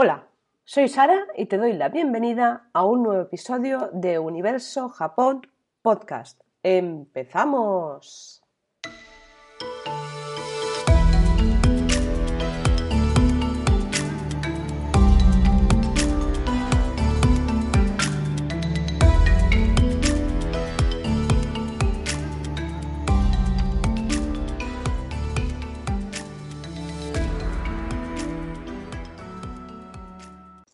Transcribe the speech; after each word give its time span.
Hola, 0.00 0.28
soy 0.64 0.86
Sara 0.86 1.26
y 1.34 1.46
te 1.46 1.58
doy 1.58 1.72
la 1.72 1.88
bienvenida 1.88 2.70
a 2.72 2.84
un 2.84 3.02
nuevo 3.02 3.20
episodio 3.20 3.90
de 3.92 4.20
Universo 4.20 4.88
Japón 4.90 5.50
Podcast. 5.82 6.40
¡Empezamos! 6.62 8.47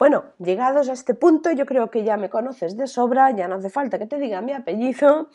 Bueno, 0.04 0.34
llegados 0.38 0.90
a 0.90 0.92
este 0.92 1.14
punto, 1.14 1.50
yo 1.52 1.64
creo 1.64 1.90
que 1.90 2.04
ya 2.04 2.18
me 2.18 2.28
conoces 2.28 2.76
de 2.76 2.86
sobra, 2.86 3.30
ya 3.30 3.48
no 3.48 3.54
hace 3.54 3.70
falta 3.70 3.98
que 3.98 4.06
te 4.06 4.18
diga 4.18 4.42
mi 4.42 4.52
apellido. 4.52 5.30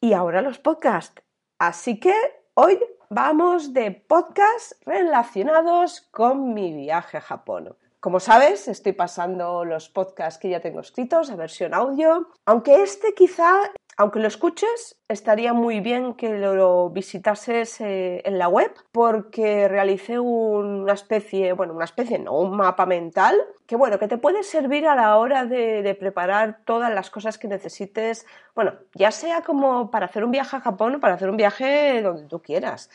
y 0.03 0.11
ahora 0.11 0.41
los 0.41 0.59
podcasts. 0.59 1.23
Así 1.59 1.97
que 1.97 2.13
hoy 2.55 2.77
vamos 3.09 3.73
de 3.73 3.91
podcasts 3.91 4.75
relacionados 4.85 6.01
con 6.11 6.53
mi 6.53 6.73
viaje 6.73 7.19
a 7.19 7.21
Japón. 7.21 7.77
Como 8.01 8.19
sabes, 8.19 8.67
estoy 8.67 8.91
pasando 8.91 9.63
los 9.63 9.87
podcasts 9.87 10.41
que 10.41 10.49
ya 10.49 10.59
tengo 10.59 10.81
escritos 10.81 11.31
a 11.31 11.37
versión 11.37 11.73
audio, 11.73 12.27
aunque 12.45 12.83
este 12.83 13.13
quizá 13.13 13.61
aunque 13.97 14.19
lo 14.19 14.27
escuches, 14.27 14.97
estaría 15.07 15.53
muy 15.53 15.79
bien 15.79 16.15
que 16.15 16.37
lo 16.37 16.89
visitases 16.89 17.79
eh, 17.81 18.21
en 18.25 18.39
la 18.39 18.47
web 18.47 18.71
porque 18.91 19.67
realicé 19.67 20.19
una 20.19 20.93
especie, 20.93 21.53
bueno, 21.53 21.73
una 21.73 21.85
especie, 21.85 22.17
no, 22.17 22.33
un 22.33 22.57
mapa 22.57 22.85
mental 22.85 23.35
que, 23.67 23.75
bueno, 23.75 23.99
que 23.99 24.07
te 24.07 24.17
puede 24.17 24.43
servir 24.43 24.87
a 24.87 24.95
la 24.95 25.17
hora 25.17 25.45
de, 25.45 25.95
preparar 25.99 26.59
todas 26.65 26.93
las 26.93 27.09
cosas 27.09 27.37
que 27.37 27.47
necesites, 27.47 28.25
bueno, 28.55 28.73
ya 28.95 29.11
sea 29.11 29.41
como 29.41 29.91
para 29.91 30.07
hacer 30.07 30.23
un 30.23 30.31
viaje 30.31 30.57
a 30.57 30.61
Japón 30.61 30.95
o 30.95 30.99
para 30.99 31.13
hacer 31.13 31.29
un 31.29 31.37
viaje 31.37 32.01
donde 32.01 32.23
tú 32.23 32.41
quieras. 32.41 32.89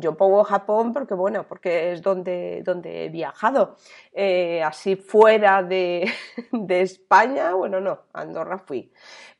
yo 0.00 0.16
pongo 0.16 0.42
Japón 0.44 0.92
porque, 0.92 1.14
bueno, 1.14 1.44
porque 1.46 1.92
es 1.92 2.02
donde, 2.02 2.62
donde 2.64 3.04
he 3.04 3.08
viajado. 3.08 3.76
Eh, 4.12 4.62
así 4.62 4.96
fuera 4.96 5.62
de, 5.62 6.10
de 6.52 6.80
España, 6.80 7.54
bueno, 7.54 7.80
no, 7.80 8.00
Andorra 8.12 8.58
fui 8.58 8.90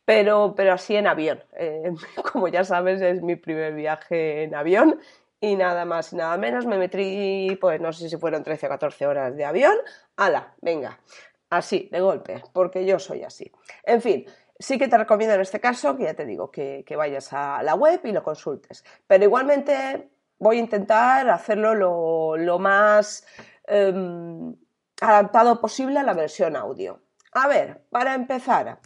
pero, 0.05 0.55
pero 0.57 0.73
así 0.73 0.97
en 0.97 1.07
avión. 1.07 1.43
Eh, 1.57 1.93
como 2.33 2.49
ya 2.49 2.65
sabes, 2.65 3.01
es 3.01 3.23
mi 3.23 3.37
primer 3.37 3.75
viaje 3.75 4.45
en 4.45 4.55
avión 4.55 5.01
y 5.41 5.57
nada 5.57 5.85
más 5.85 6.13
y 6.13 6.17
nada 6.17 6.37
menos 6.37 6.67
me 6.67 6.79
metí, 6.79 7.57
pues 7.61 7.81
no 7.81 7.93
sé 7.93 8.09
si 8.09 8.17
fueron 8.17 8.43
13 8.43 8.67
o 8.67 8.69
14 8.71 9.07
horas 9.07 9.37
de 9.37 9.45
avión. 9.45 9.75
¡Hala! 10.17 10.55
Venga, 10.61 10.99
así, 11.51 11.89
de 11.93 12.01
golpe, 12.01 12.43
porque 12.53 12.87
yo 12.87 12.99
soy 12.99 13.25
así. 13.25 13.51
En 13.85 14.01
fin, 14.01 14.27
sí 14.59 14.79
que 14.79 14.89
te 14.89 14.97
recomiendo 14.97 15.35
en 15.35 15.41
este 15.41 15.61
caso 15.61 15.97
que 15.97 16.05
ya 16.05 16.15
te 16.15 16.25
digo 16.25 16.51
que, 16.51 16.85
vayas 16.97 17.33
a 17.33 17.63
la 17.63 17.75
web 17.75 18.01
y 18.05 18.13
lo 18.13 18.23
consultes. 18.23 18.85
Pero 19.07 19.25
igualmente 19.25 20.09
voy 20.39 20.57
a 20.57 20.61
intentar 20.61 21.29
hacerlo 21.29 21.75
lo, 21.75 22.59
más 22.59 23.27
em, 23.67 24.55
adaptado 25.01 25.61
posible 25.61 25.99
a 25.99 26.03
la 26.03 26.15
versión 26.15 26.57
audio. 26.57 27.01
A 27.33 27.49
ver, 27.49 27.83
para 27.91 28.15
empezar, 28.15 28.79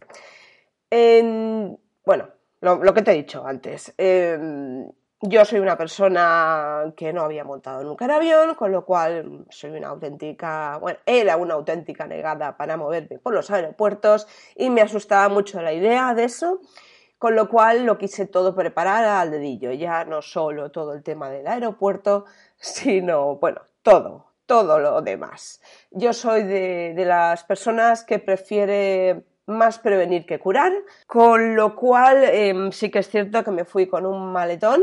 bueno, 0.91 2.28
lo, 2.60 2.94
que 2.94 3.03
te 3.03 3.12
he 3.12 3.15
dicho 3.15 3.47
antes. 3.47 3.94
Em, 3.97 4.88
yo 5.21 5.44
soy 5.44 5.59
una 5.59 5.76
persona 5.76 6.93
que 6.97 7.12
no 7.12 7.22
había 7.22 7.43
montado 7.43 7.82
nunca 7.82 8.04
en 8.04 8.12
avión, 8.12 8.54
con 8.54 8.71
lo 8.71 8.84
cual 8.84 9.47
soy 9.50 9.71
una 9.71 9.88
auténtica, 9.88 10.78
bueno, 10.78 11.00
era 11.06 11.37
una 11.37 11.54
auténtica 11.54 12.06
negada 12.06 12.56
para 12.56 12.77
moverme 12.77 13.19
por 13.19 13.34
los 13.34 13.50
aeropuertos 13.50 14.28
y 14.54 14.71
me 14.71 14.81
asustaba 14.81 15.28
mucho 15.28 15.60
la 15.60 15.72
idea 15.72 16.15
de 16.15 16.25
eso, 16.25 16.60
con 17.19 17.34
lo 17.34 17.48
cual 17.48 17.84
lo 17.84 17.98
quise 17.98 18.27
todo 18.27 18.54
preparar 18.54 19.04
al 19.04 19.32
dedillo, 19.32 19.72
ya 19.72 20.04
no 20.04 20.22
solo 20.22 20.71
todo 20.71 20.94
el 20.94 21.03
tema 21.03 21.31
del 21.31 21.48
aeropuerto, 21.48 22.27
sino, 22.56 23.37
bueno, 23.37 23.62
todo, 23.82 24.34
todo 24.47 24.78
lo 24.78 25.03
demás. 25.03 25.60
Yo 25.91 26.12
soy 26.12 26.44
de, 26.44 26.94
de 26.94 27.04
las 27.04 27.43
personas 27.43 28.04
que 28.04 28.21
prefiere 28.21 29.25
más 29.48 29.78
prevenir 29.78 30.26
que 30.26 30.38
curar, 30.38 30.72
con 31.06 31.56
lo 31.56 31.75
cual 31.75 32.22
em, 32.25 32.70
sí 32.70 32.91
que 32.91 33.00
es 33.00 33.09
cierto 33.09 33.42
que 33.42 33.50
me 33.50 33.64
fui 33.64 33.86
con 33.88 34.06
un 34.06 34.32
maletón. 34.32 34.82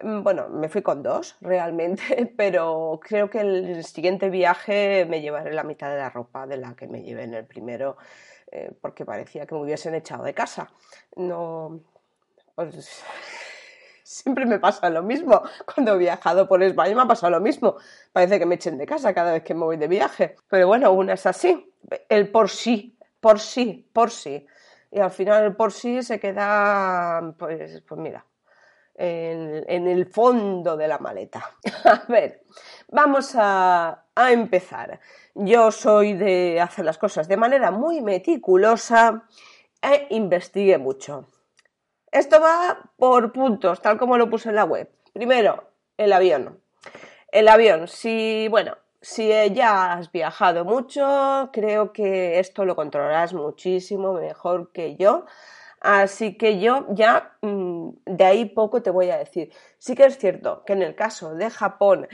Mm, 0.00 0.22
bueno, 0.22 0.48
me 0.48 0.68
fui 0.68 0.82
con 0.82 1.02
dos 1.02 1.36
realmente, 1.40 2.02
pero 2.36 3.00
creo 3.02 3.28
que 3.28 3.40
el 3.40 3.84
siguiente 3.84 4.30
viaje 4.30 5.06
me 5.06 5.20
llevaré 5.20 5.52
la 5.52 5.64
mitad 5.64 5.90
de 5.90 5.98
la 5.98 6.10
ropa 6.10 6.46
de 6.46 6.56
la 6.56 6.74
que 6.74 6.86
me 6.86 7.02
llevé 7.02 7.24
en 7.24 7.34
el 7.34 7.46
primero, 7.46 7.96
eh, 8.52 8.72
porque 8.80 9.04
parecía 9.04 9.46
que 9.46 9.54
me 9.54 9.62
hubiesen 9.62 9.94
echado 9.94 10.24
de 10.24 10.34
casa. 10.34 10.70
No, 11.16 11.80
pues 12.54 13.02
siempre 14.04 14.46
me 14.46 14.60
pasa 14.60 14.88
lo 14.88 15.02
mismo. 15.02 15.42
Cuando 15.74 15.94
he 15.94 15.98
viajado 15.98 16.46
por 16.48 16.62
España 16.62 16.94
me 16.94 17.02
ha 17.02 17.06
pasado 17.06 17.32
lo 17.32 17.40
mismo. 17.40 17.76
Parece 18.12 18.38
que 18.38 18.46
me 18.46 18.54
echen 18.54 18.78
de 18.78 18.86
casa 18.86 19.12
cada 19.14 19.32
vez 19.32 19.42
que 19.42 19.54
me 19.54 19.64
voy 19.64 19.76
de 19.76 19.88
viaje. 19.88 20.36
Pero 20.48 20.68
bueno, 20.68 20.92
una 20.92 21.14
es 21.14 21.26
así. 21.26 21.72
El 22.08 22.30
por 22.30 22.50
sí 22.50 22.95
por 23.26 23.40
sí, 23.40 23.90
por 23.92 24.12
sí. 24.12 24.46
Y 24.88 25.00
al 25.00 25.10
final 25.10 25.42
el 25.42 25.56
por 25.56 25.72
sí 25.72 26.00
se 26.04 26.20
queda, 26.20 27.34
pues, 27.36 27.82
pues 27.82 28.00
mira, 28.00 28.24
en, 28.94 29.88
el 29.88 30.06
fondo 30.06 30.76
de 30.76 30.86
la 30.86 30.98
maleta. 30.98 31.44
a 31.84 32.04
ver, 32.06 32.44
vamos 32.88 33.34
a, 33.34 34.04
a 34.14 34.30
empezar. 34.30 35.00
Yo 35.34 35.72
soy 35.72 36.12
de 36.14 36.60
hacer 36.60 36.84
las 36.84 36.98
cosas 36.98 37.26
de 37.26 37.36
manera 37.36 37.72
muy 37.72 38.00
meticulosa 38.00 39.24
e 39.82 40.06
investigué 40.10 40.78
mucho. 40.78 41.26
Esto 42.12 42.40
va 42.40 42.78
por 42.96 43.32
puntos, 43.32 43.82
tal 43.82 43.98
como 43.98 44.18
lo 44.18 44.30
puse 44.30 44.50
en 44.50 44.54
la 44.54 44.64
web. 44.64 44.88
Primero, 45.12 45.68
el 45.96 46.12
avión. 46.12 46.60
El 47.32 47.48
avión, 47.48 47.88
si, 47.88 48.46
bueno, 48.50 48.76
si 49.06 49.28
ya 49.28 49.92
has 49.92 50.10
viajado 50.10 50.64
mucho, 50.64 51.50
creo 51.52 51.92
que 51.92 52.40
esto 52.40 52.64
lo 52.64 52.74
controlarás 52.74 53.34
muchísimo 53.34 54.12
mejor 54.14 54.72
que 54.72 54.96
yo. 54.96 55.26
Así 55.80 56.36
que 56.36 56.58
yo 56.58 56.86
ya 56.90 57.36
mm, 57.40 57.90
de 58.04 58.24
ahí 58.24 58.44
poco 58.46 58.82
te 58.82 58.90
voy 58.90 59.10
a 59.10 59.18
decir. 59.18 59.52
Sí 59.78 59.94
que 59.94 60.06
es 60.06 60.18
cierto 60.18 60.64
que 60.64 60.72
en 60.72 60.82
el 60.82 60.96
caso 60.96 61.34
de 61.34 61.50
Japón, 61.50 62.08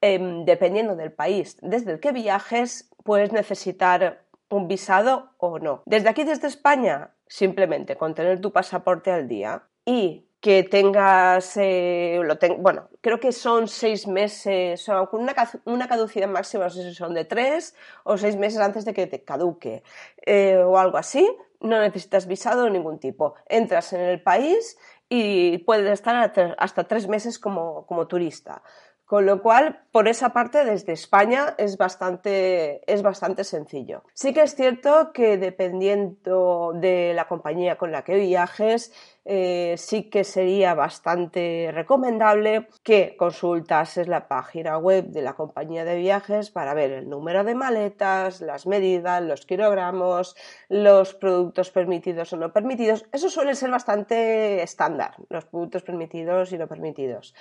em, 0.00 0.46
dependiendo 0.46 0.96
del 0.96 1.12
país 1.12 1.58
desde 1.60 1.92
el 1.92 2.00
que 2.00 2.12
viajes, 2.12 2.90
puedes 3.04 3.30
necesitar 3.30 4.24
un 4.48 4.68
visado 4.68 5.34
o 5.36 5.58
no. 5.58 5.82
Desde 5.84 6.08
aquí, 6.08 6.24
desde 6.24 6.48
España, 6.48 7.14
simplemente 7.26 7.96
con 7.96 8.14
tener 8.14 8.40
tu 8.40 8.52
pasaporte 8.52 9.10
al 9.10 9.28
día 9.28 9.64
y 9.84 10.27
que 10.40 10.62
tengas, 10.62 11.56
eh, 11.56 12.20
lo 12.22 12.36
bueno, 12.58 12.88
creo 13.00 13.18
que 13.18 13.32
son 13.32 13.66
seis 13.66 14.06
meses, 14.06 14.86
con 15.10 15.22
una, 15.22 15.34
una, 15.64 15.88
caducidad 15.88 16.28
máxima, 16.28 16.64
no 16.64 16.70
sé 16.70 16.82
si 16.84 16.94
son 16.94 17.12
de 17.14 17.24
tres 17.24 17.74
o 18.04 18.16
seis 18.16 18.36
meses 18.36 18.60
antes 18.60 18.84
de 18.84 18.94
que 18.94 19.06
te 19.06 19.24
caduque 19.24 19.82
eh, 20.24 20.56
o 20.58 20.78
algo 20.78 20.96
así, 20.96 21.28
no 21.60 21.80
necesitas 21.80 22.26
visado 22.28 22.64
de 22.64 22.70
ningún 22.70 23.00
tipo. 23.00 23.34
Entras 23.46 23.92
en 23.92 24.00
el 24.00 24.22
país 24.22 24.78
y 25.08 25.58
puedes 25.58 25.90
estar 25.92 26.32
hasta 26.58 26.84
tres 26.84 27.08
meses 27.08 27.38
como, 27.38 27.84
como 27.86 28.06
turista. 28.06 28.62
Con 29.08 29.24
lo 29.24 29.40
cual, 29.40 29.80
por 29.90 30.06
esa 30.06 30.34
parte, 30.34 30.66
desde 30.66 30.92
España 30.92 31.54
es 31.56 31.78
bastante, 31.78 32.82
es 32.92 33.00
bastante 33.00 33.42
sencillo. 33.42 34.02
Sí 34.12 34.34
que 34.34 34.42
es 34.42 34.54
cierto 34.54 35.14
que 35.14 35.38
dependiendo 35.38 36.72
de 36.74 37.14
la 37.14 37.26
compañía 37.26 37.78
con 37.78 37.90
la 37.90 38.04
que 38.04 38.16
viajes, 38.16 38.92
eh, 39.24 39.76
sí 39.78 40.10
que 40.10 40.24
sería 40.24 40.74
bastante 40.74 41.70
recomendable 41.72 42.68
que 42.82 43.16
consultases 43.16 44.08
la 44.08 44.28
página 44.28 44.76
web 44.76 45.06
de 45.06 45.22
la 45.22 45.32
compañía 45.32 45.86
de 45.86 45.96
viajes 45.96 46.50
para 46.50 46.74
ver 46.74 46.92
el 46.92 47.08
número 47.08 47.44
de 47.44 47.54
maletas, 47.54 48.42
las 48.42 48.66
medidas, 48.66 49.22
los 49.22 49.46
kilogramos, 49.46 50.36
los 50.68 51.14
productos 51.14 51.70
permitidos 51.70 52.34
o 52.34 52.36
no 52.36 52.52
permitidos. 52.52 53.06
Eso 53.10 53.30
suele 53.30 53.54
ser 53.54 53.70
bastante 53.70 54.62
estándar, 54.62 55.14
los 55.30 55.46
productos 55.46 55.82
permitidos 55.82 56.52
y 56.52 56.58
no 56.58 56.66
permitidos. 56.66 57.34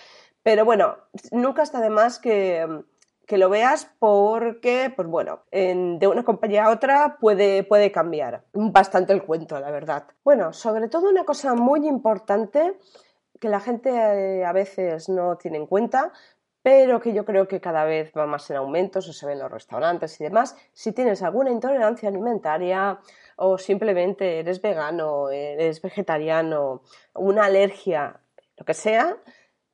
Pero 0.47 0.63
bueno, 0.63 0.95
nunca 1.31 1.61
está 1.61 1.81
de 1.81 1.89
más 1.89 2.19
que, 2.19 2.65
lo 3.29 3.49
veas 3.49 3.91
porque, 3.99 4.93
pues 4.95 5.05
bueno, 5.05 5.41
de 5.51 6.07
una 6.07 6.23
compañía 6.23 6.63
a 6.63 6.69
otra 6.69 7.17
puede, 7.19 7.63
puede 7.63 7.91
cambiar 7.91 8.45
bastante 8.53 9.11
el 9.11 9.23
cuento, 9.23 9.59
la 9.59 9.71
verdad. 9.71 10.05
Bueno, 10.23 10.53
sobre 10.53 10.87
todo 10.87 11.09
una 11.09 11.25
cosa 11.25 11.53
muy 11.53 11.85
importante 11.85 12.77
que 13.41 13.49
la 13.49 13.59
gente 13.59 13.89
eh, 13.89 14.45
a 14.45 14.53
veces 14.53 15.09
no 15.09 15.35
tiene 15.35 15.57
en 15.57 15.67
cuenta, 15.67 16.13
pero 16.61 17.01
que 17.01 17.11
yo 17.11 17.25
creo 17.25 17.49
que 17.49 17.59
cada 17.59 17.83
vez 17.83 18.13
va 18.17 18.25
más 18.25 18.49
en 18.49 18.55
aumento, 18.55 18.99
eso 18.99 19.11
se 19.11 19.25
ve 19.25 19.33
en 19.33 19.39
los 19.39 19.51
restaurantes 19.51 20.21
y 20.21 20.23
demás. 20.23 20.55
Si 20.71 20.93
tienes 20.93 21.23
alguna 21.23 21.51
intolerancia 21.51 22.07
alimentaria 22.07 23.01
o 23.35 23.57
simplemente 23.57 24.39
eres 24.39 24.61
vegano, 24.61 25.29
eres 25.29 25.81
vegetariano, 25.81 26.83
una 27.15 27.43
alergia, 27.43 28.21
lo 28.55 28.63
que 28.63 28.73
sea, 28.73 29.17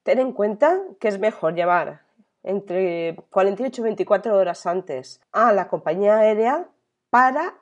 ten 0.03 0.19
en 0.19 0.33
cuenta 0.33 0.79
que 0.99 1.07
es 1.07 1.19
mejor 1.19 1.55
llevar 1.55 2.01
entre 2.43 3.15
48 3.29 3.81
y 3.81 3.83
24 3.83 4.35
horas 4.37 4.65
antes 4.65 5.21
a 5.31 5.53
la 5.53 5.67
compañía 5.67 6.17
aérea 6.17 6.67
para 7.09 7.55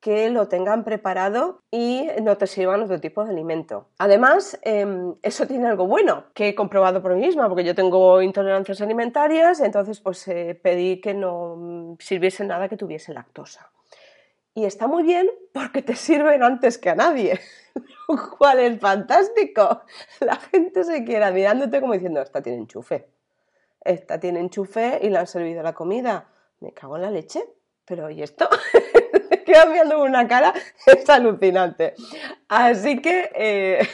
que 0.00 0.30
lo 0.30 0.46
tengan 0.46 0.84
preparado 0.84 1.60
y 1.70 2.06
no 2.22 2.36
te 2.36 2.46
sirvan 2.46 2.82
otro 2.82 3.00
tipo 3.00 3.24
de 3.24 3.30
alimento. 3.30 3.88
Además, 3.98 4.58
em, 4.62 5.16
eso 5.22 5.46
tiene 5.46 5.66
algo 5.66 5.88
bueno 5.88 6.24
que 6.34 6.48
he 6.48 6.54
comprobado 6.54 7.02
por 7.02 7.14
mí 7.14 7.26
misma, 7.26 7.48
porque 7.48 7.64
yo 7.64 7.74
tengo 7.74 8.22
intolerancias 8.22 8.80
alimentarias, 8.80 9.60
entonces 9.60 10.00
pues 10.00 10.26
eh, 10.28 10.58
pedí 10.62 11.00
que 11.00 11.14
no 11.14 11.96
sirviese 11.98 12.44
nada 12.44 12.68
que 12.68 12.76
tuviese 12.76 13.12
lactosa. 13.12 13.72
Y 14.58 14.64
está 14.64 14.88
muy 14.88 15.04
bien 15.04 15.30
porque 15.52 15.82
te 15.82 15.94
sirven 15.94 16.42
antes 16.42 16.78
que 16.78 16.90
a 16.90 16.96
nadie. 16.96 17.38
cual 18.38 18.58
es 18.58 18.80
fantástico. 18.80 19.82
La 20.18 20.34
gente 20.34 20.82
se 20.82 21.04
queda 21.04 21.30
mirándote 21.30 21.80
como 21.80 21.92
diciendo, 21.92 22.20
esta 22.20 22.42
tiene 22.42 22.58
enchufe. 22.58 23.06
Esta 23.80 24.18
tiene 24.18 24.40
enchufe 24.40 24.98
y 25.00 25.10
le 25.10 25.18
han 25.18 25.28
servido 25.28 25.62
la 25.62 25.74
comida. 25.74 26.26
Me 26.58 26.72
cago 26.72 26.96
en 26.96 27.02
la 27.02 27.10
leche. 27.12 27.44
Pero 27.84 28.10
¿y 28.10 28.20
esto? 28.20 28.48
Queda 29.46 29.66
mirando 29.66 30.02
una 30.02 30.26
cara, 30.26 30.52
es 30.86 31.08
alucinante. 31.08 31.94
Así 32.48 33.00
que 33.00 33.30
eh, 33.36 33.88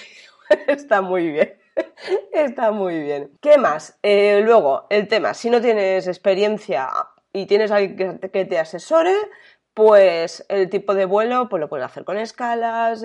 está 0.67 1.03
muy 1.03 1.31
bien. 1.31 1.59
Está 2.33 2.71
muy 2.71 3.01
bien. 3.01 3.33
¿Qué 3.43 3.59
más? 3.59 3.99
Eh, 4.03 4.41
luego, 4.43 4.87
el 4.89 5.09
tema, 5.09 5.35
si 5.35 5.51
no 5.51 5.61
tienes 5.61 6.07
experiencia 6.07 6.89
y 7.35 7.45
tienes 7.45 7.71
alguien 7.71 8.19
que 8.19 8.45
te 8.47 8.59
asesore, 8.59 9.13
pues 9.75 10.47
el 10.49 10.71
tipo 10.71 10.95
de 10.95 11.05
vuelo 11.05 11.49
pues 11.49 11.61
lo 11.61 11.69
puedes 11.69 11.85
hacer 11.85 12.05
con 12.05 12.17
escalas, 12.17 13.05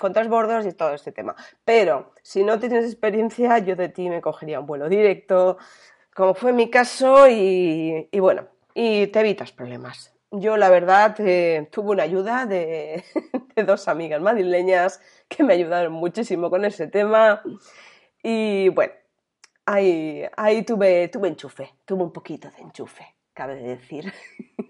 con 0.00 0.12
transbordos 0.12 0.66
y 0.66 0.72
todo 0.72 0.94
este 0.94 1.12
tema. 1.12 1.36
Pero 1.64 2.12
si 2.22 2.42
no 2.44 2.58
tienes 2.58 2.86
experiencia, 2.86 3.58
yo 3.58 3.76
de 3.76 3.90
ti 3.90 4.08
me 4.08 4.22
cogería 4.22 4.60
un 4.60 4.66
vuelo 4.66 4.88
directo, 4.88 5.58
como 6.14 6.34
fue 6.34 6.52
mi 6.52 6.70
caso, 6.70 7.28
y, 7.28 8.08
bueno, 8.18 8.48
y 8.74 9.08
te 9.08 9.20
evitas 9.20 9.52
problemas. 9.52 10.14
Yo, 10.30 10.56
la 10.56 10.70
verdad, 10.70 11.14
eh, 11.20 11.68
tuve 11.70 11.90
una 11.92 12.02
ayuda 12.04 12.46
de, 12.46 13.04
dos 13.66 13.86
amigas 13.88 14.20
madrileñas 14.20 15.00
que 15.28 15.44
me 15.44 15.54
ayudaron 15.54 15.92
muchísimo 15.92 16.50
con 16.50 16.64
ese 16.64 16.86
tema. 16.88 17.42
Y 18.22 18.70
bueno, 18.70 18.94
ahí, 19.66 20.24
ahí 20.36 20.62
tuve, 20.62 21.08
tuve 21.08 21.28
enchufe, 21.28 21.74
tuve 21.84 22.02
un 22.02 22.12
poquito 22.12 22.50
de 22.50 22.62
enchufe 22.62 23.17
cabe 23.38 23.54
decir. 23.54 24.12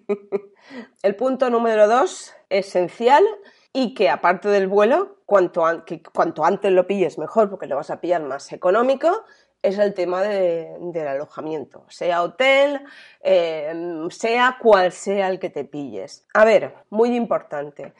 el 1.02 1.16
punto 1.16 1.48
número 1.48 1.88
dos, 1.88 2.34
esencial, 2.50 3.24
y 3.72 3.94
que 3.94 4.10
aparte 4.10 4.50
del 4.50 4.68
vuelo, 4.68 5.16
cuanto, 5.24 5.64
cuanto 6.12 6.44
antes 6.44 6.70
lo 6.70 6.86
pilles 6.86 7.16
mejor, 7.16 7.48
porque 7.48 7.66
lo 7.66 7.76
vas 7.76 7.88
a 7.90 8.02
pillar 8.02 8.22
más 8.22 8.52
económico, 8.52 9.24
es 9.62 9.78
el 9.78 9.94
tema 9.94 10.20
del 10.22 11.08
alojamiento, 11.08 11.86
sea 11.88 12.22
hotel, 12.22 12.82
em, 13.22 14.10
sea 14.10 14.58
cual 14.60 14.92
sea 14.92 15.28
el 15.28 15.38
que 15.38 15.48
te 15.48 15.64
pilles. 15.64 16.26
A 16.34 16.44
ver, 16.44 16.74
muy 16.90 17.16
importante, 17.16 17.94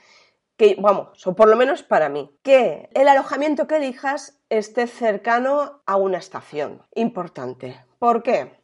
que 0.59 0.77
vamos, 0.79 1.27
o 1.27 1.35
por 1.35 1.49
lo 1.49 1.57
menos 1.57 1.83
para 1.83 2.11
mí, 2.11 2.31
que 2.43 2.91
el 2.93 3.09
alojamiento 3.09 3.67
que 3.67 3.77
elijas 3.77 4.39
esté 4.51 4.87
cercano 4.87 5.81
a 5.87 5.97
una 5.97 6.19
estación. 6.19 6.83
Importante. 6.95 7.83
¿Por 7.99 8.23
qué? 8.23 8.58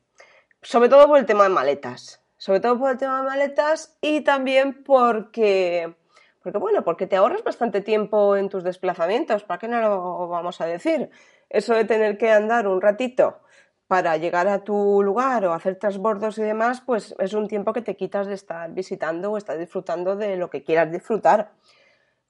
Sobre 0.64 0.88
todo 0.88 1.06
por 1.06 1.18
el 1.18 1.26
tema 1.26 1.44
de 1.44 1.50
maletas. 1.50 2.20
Sobre 2.36 2.60
todo 2.60 2.78
por 2.78 2.90
el 2.90 2.98
tema 2.98 3.18
de 3.18 3.28
maletas 3.28 3.96
y 4.00 4.22
también 4.22 4.82
porque, 4.82 5.94
porque, 6.42 6.58
bueno, 6.58 6.82
porque 6.82 7.06
te 7.06 7.16
ahorras 7.16 7.44
bastante 7.44 7.80
tiempo 7.80 8.36
en 8.36 8.48
tus 8.48 8.64
desplazamientos. 8.64 9.44
¿Para 9.44 9.58
qué 9.58 9.68
no 9.68 9.80
lo 9.80 10.28
vamos 10.28 10.60
a 10.60 10.66
decir? 10.66 11.10
Eso 11.50 11.74
de 11.74 11.84
tener 11.84 12.18
que 12.18 12.30
andar 12.30 12.66
un 12.66 12.80
ratito 12.80 13.40
para 13.86 14.16
llegar 14.16 14.48
a 14.48 14.64
tu 14.64 15.02
lugar 15.02 15.44
o 15.44 15.52
hacer 15.52 15.76
transbordos 15.76 16.38
y 16.38 16.42
demás, 16.42 16.80
pues 16.80 17.14
es 17.18 17.34
un 17.34 17.46
tiempo 17.46 17.74
que 17.74 17.82
te 17.82 17.96
quitas 17.96 18.26
de 18.26 18.34
estar 18.34 18.72
visitando 18.72 19.30
o 19.30 19.36
estar 19.36 19.58
disfrutando 19.58 20.16
de 20.16 20.36
lo 20.36 20.48
que 20.48 20.64
quieras 20.64 20.90
disfrutar. 20.90 21.52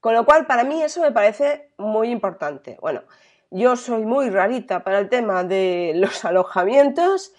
Con 0.01 0.13
lo 0.13 0.25
cual, 0.25 0.45
para 0.45 0.65
mí 0.65 0.83
eso 0.83 1.01
me 1.01 1.13
parece 1.13 1.71
muy 1.77 2.09
importante. 2.11 2.77
Bueno, 2.81 3.03
yo 3.49 3.77
soy 3.77 4.05
muy 4.05 4.29
rarita 4.29 4.83
para 4.83 4.99
el 4.99 5.09
tema 5.09 5.45
de 5.45 5.93
los 5.95 6.25
alojamientos 6.25 7.33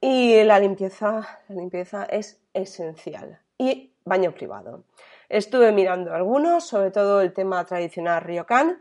y 0.00 0.42
la 0.44 0.58
limpieza, 0.58 1.40
la 1.48 1.54
limpieza 1.54 2.04
es 2.04 2.40
esencial. 2.52 3.40
Y 3.58 3.92
baño 4.04 4.32
privado. 4.32 4.84
Estuve 5.28 5.72
mirando 5.72 6.14
algunos, 6.14 6.66
sobre 6.66 6.90
todo 6.90 7.20
el 7.20 7.32
tema 7.32 7.64
tradicional 7.64 8.22
Ryokan, 8.22 8.78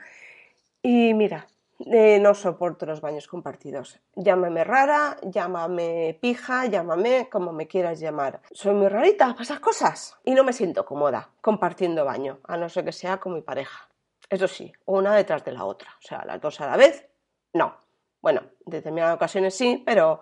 y 0.81 1.13
mira, 1.13 1.47
eh, 1.85 2.19
no 2.19 2.33
soporto 2.33 2.85
los 2.85 3.01
baños 3.01 3.27
compartidos. 3.27 3.99
Llámame 4.15 4.63
rara, 4.63 5.17
llámame 5.23 6.17
pija, 6.21 6.65
llámame 6.65 7.29
como 7.29 7.51
me 7.51 7.67
quieras 7.67 7.99
llamar. 7.99 8.41
Soy 8.51 8.73
muy 8.73 8.87
rarita 8.87 9.27
para 9.31 9.43
esas 9.43 9.59
cosas 9.59 10.17
y 10.23 10.33
no 10.33 10.43
me 10.43 10.53
siento 10.53 10.85
cómoda 10.85 11.29
compartiendo 11.41 12.05
baño, 12.05 12.39
a 12.45 12.57
no 12.57 12.69
ser 12.69 12.85
que 12.85 12.91
sea 12.91 13.17
con 13.17 13.33
mi 13.33 13.41
pareja. 13.41 13.87
Eso 14.29 14.47
sí, 14.47 14.73
una 14.85 15.15
detrás 15.15 15.43
de 15.45 15.51
la 15.51 15.65
otra. 15.65 15.89
O 16.03 16.07
sea, 16.07 16.25
las 16.25 16.41
dos 16.41 16.59
a 16.61 16.67
la 16.67 16.77
vez, 16.77 17.05
no. 17.53 17.75
Bueno, 18.21 18.41
en 18.65 18.71
determinadas 18.71 19.15
ocasiones 19.15 19.55
sí, 19.55 19.83
pero 19.85 20.21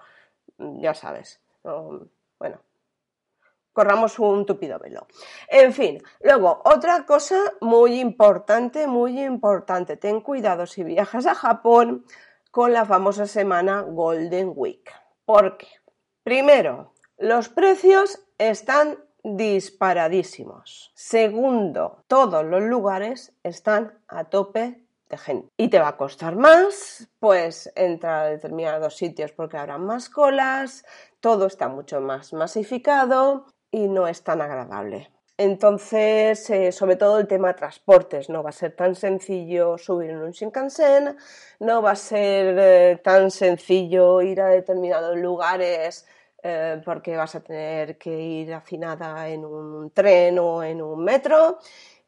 ya 0.57 0.93
sabes. 0.93 1.41
bueno, 1.63 2.61
corramos 3.73 4.19
un 4.19 4.45
tupido 4.45 4.79
velo. 4.79 5.07
En 5.49 5.73
fin, 5.73 6.01
luego, 6.21 6.61
otra 6.63 7.05
cosa 7.05 7.37
muy 7.61 7.99
importante, 7.99 8.87
muy 8.87 9.21
importante, 9.21 9.97
ten 9.97 10.21
cuidado 10.21 10.65
si 10.65 10.83
viajas 10.83 11.25
a 11.25 11.35
Japón 11.35 12.05
con 12.51 12.71
la 12.71 12.85
famosa 12.85 13.27
semana 13.27 13.81
Golden 13.81 14.53
Week. 14.55 14.89
Porque, 15.25 15.67
primero, 16.23 16.93
los 17.17 17.49
precios 17.49 18.21
están 18.37 18.97
disparadísimos. 19.23 20.91
Segundo, 20.93 22.03
todos 22.07 22.45
los 22.45 22.61
lugares 22.61 23.33
están 23.43 23.99
a 24.07 24.25
tope 24.25 24.84
Y 25.57 25.69
te 25.69 25.79
va 25.79 25.89
a 25.89 25.97
costar 25.97 26.35
más, 26.35 27.07
pues 27.19 27.71
entrar 27.75 28.25
a 28.25 28.29
determinados 28.29 28.97
sitios 28.97 29.31
porque 29.31 29.57
habrán 29.57 29.85
más 29.85 30.09
colas, 30.09 30.83
todo 31.19 31.45
está 31.45 31.67
mucho 31.67 32.01
más 32.01 32.33
masificado 32.33 33.45
y 33.71 33.87
no 33.87 34.07
es 34.07 34.23
tan 34.23 34.41
agradable. 34.41 35.09
Entonces, 35.37 36.49
eh, 36.49 36.71
sobre 36.71 36.95
todo 36.95 37.19
el 37.19 37.27
tema 37.27 37.49
de 37.49 37.55
transportes, 37.55 38.29
no 38.29 38.41
va 38.41 38.49
a 38.49 38.53
ser 38.53 38.73
tan 38.73 38.95
sencillo 38.95 39.77
subir 39.77 40.11
en 40.11 40.19
un 40.19 40.31
Shinkansen, 40.31 41.17
no 41.59 41.81
va 41.81 41.91
a 41.91 41.95
ser 41.95 42.55
eh, 42.57 43.01
tan 43.03 43.31
sencillo 43.31 44.21
ir 44.21 44.39
a 44.39 44.47
determinados 44.47 45.17
lugares 45.17 46.05
eh, 46.41 46.81
porque 46.85 47.17
vas 47.17 47.35
a 47.35 47.41
tener 47.41 47.97
que 47.97 48.11
ir 48.17 48.53
afinada 48.53 49.27
en 49.27 49.43
un 49.43 49.91
tren 49.91 50.39
o 50.39 50.63
en 50.63 50.81
un 50.81 51.03
metro 51.03 51.59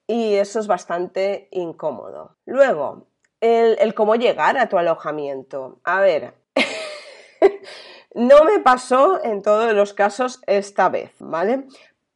y 0.07 0.35
eso 0.35 0.59
es 0.59 0.67
bastante 0.67 1.49
incómodo. 1.51 2.37
Luego, 2.45 3.07
el, 3.41 3.93
cómo 3.93 4.15
llegar 4.15 4.57
a 4.57 4.69
tu 4.69 4.77
alojamiento. 4.77 5.79
A 5.83 5.99
ver, 5.99 6.33
no 8.15 8.43
me 8.45 8.59
pasó 8.59 9.23
en 9.23 9.41
todos 9.41 9.73
los 9.73 9.93
casos 9.93 10.41
esta 10.47 10.89
vez, 10.89 11.13
¿vale? 11.19 11.67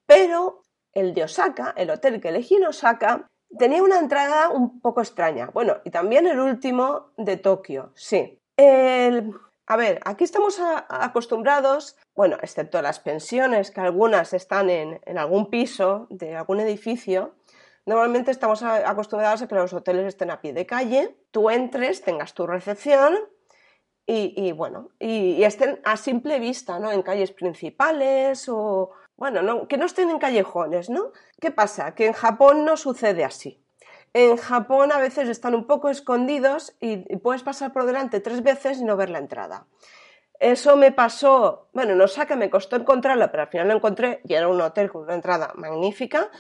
Pero 0.06 0.64
el 0.94 1.14
de 1.14 1.26
Osaka, 1.26 1.74
el 1.78 1.90
hotel 1.90 2.22
que 2.22 2.30
elegí 2.30 2.56
en 2.56 2.66
Osaka, 2.66 3.28
tenía 3.58 3.84
una 3.84 4.00
entrada 4.00 4.50
un 4.50 4.80
poco 4.80 5.02
extraña. 5.02 5.50
Bueno, 5.54 5.78
y 5.84 5.92
también 5.92 6.28
el 6.28 6.40
último 6.40 7.12
de 7.18 7.38
Tokio, 7.38 7.92
sí. 7.96 8.40
a 8.58 9.78
ver, 9.78 10.00
aquí 10.06 10.24
estamos 10.24 10.60
acostumbrados, 10.90 11.98
bueno, 12.16 12.38
excepto 12.42 12.82
las 12.82 13.00
pensiones, 13.00 13.72
que 13.72 13.82
algunas 13.82 14.34
están 14.34 14.70
en, 14.70 15.00
en 15.06 15.18
algún 15.18 15.50
piso 15.50 16.08
de 16.10 16.36
algún 16.36 16.60
edificio, 16.60 17.34
Normalmente 17.86 18.32
estamos 18.32 18.62
acostumbrados 18.64 19.42
a 19.42 19.48
que 19.48 19.56
los 19.56 19.74
hoteles 19.74 20.06
estén 20.06 20.30
a 20.30 20.40
pie 20.40 20.54
de 20.54 20.66
calle, 20.66 21.18
tú 21.32 21.50
entres, 21.50 22.02
tengas 22.02 22.34
tu 22.34 22.46
recepción 22.46 23.18
y, 24.06 24.52
bueno, 24.52 24.90
y, 25.00 25.42
estén 25.44 25.80
a 25.86 25.96
simple 25.96 26.40
vista, 26.40 26.80
¿no? 26.80 26.92
En 26.92 27.02
calles 27.02 27.32
principales 27.32 28.50
o, 28.50 28.92
bueno, 29.16 29.68
que 29.68 29.78
no 29.78 29.86
estén 29.86 30.10
en 30.10 30.20
callejones, 30.20 30.90
¿no? 30.90 31.12
¿Qué 31.40 31.52
pasa? 31.52 31.96
Que 31.96 32.08
en 32.08 32.14
Japón 32.14 32.66
no 32.66 32.76
sucede 32.76 33.24
así. 33.24 33.64
En 34.14 34.36
Japón 34.36 34.92
a 34.92 34.98
veces 34.98 35.30
están 35.30 35.56
un 35.56 35.66
poco 35.66 35.90
escondidos 35.90 36.76
y, 36.82 36.98
puedes 37.18 37.44
pasar 37.44 37.72
por 37.72 37.86
delante 37.86 38.20
tres 38.20 38.44
veces 38.44 38.80
y 38.80 38.84
no 38.84 38.98
ver 38.98 39.10
la 39.10 39.20
entrada. 39.20 39.68
Eso 40.40 40.76
me 40.76 40.92
pasó, 40.92 41.70
bueno, 41.72 41.96
no 41.96 42.08
sé 42.08 42.26
que 42.26 42.36
me 42.36 42.50
costó 42.50 42.76
encontrarla, 42.76 43.32
pero 43.32 43.44
al 43.44 43.50
final 43.50 43.68
lo 43.68 43.76
encontré 43.76 44.22
y 44.26 44.34
era 44.34 44.48
un 44.48 44.60
hotel 44.60 44.92
con 44.92 45.04
una 45.04 45.14
entrada 45.14 45.54
magnífica 45.56 46.32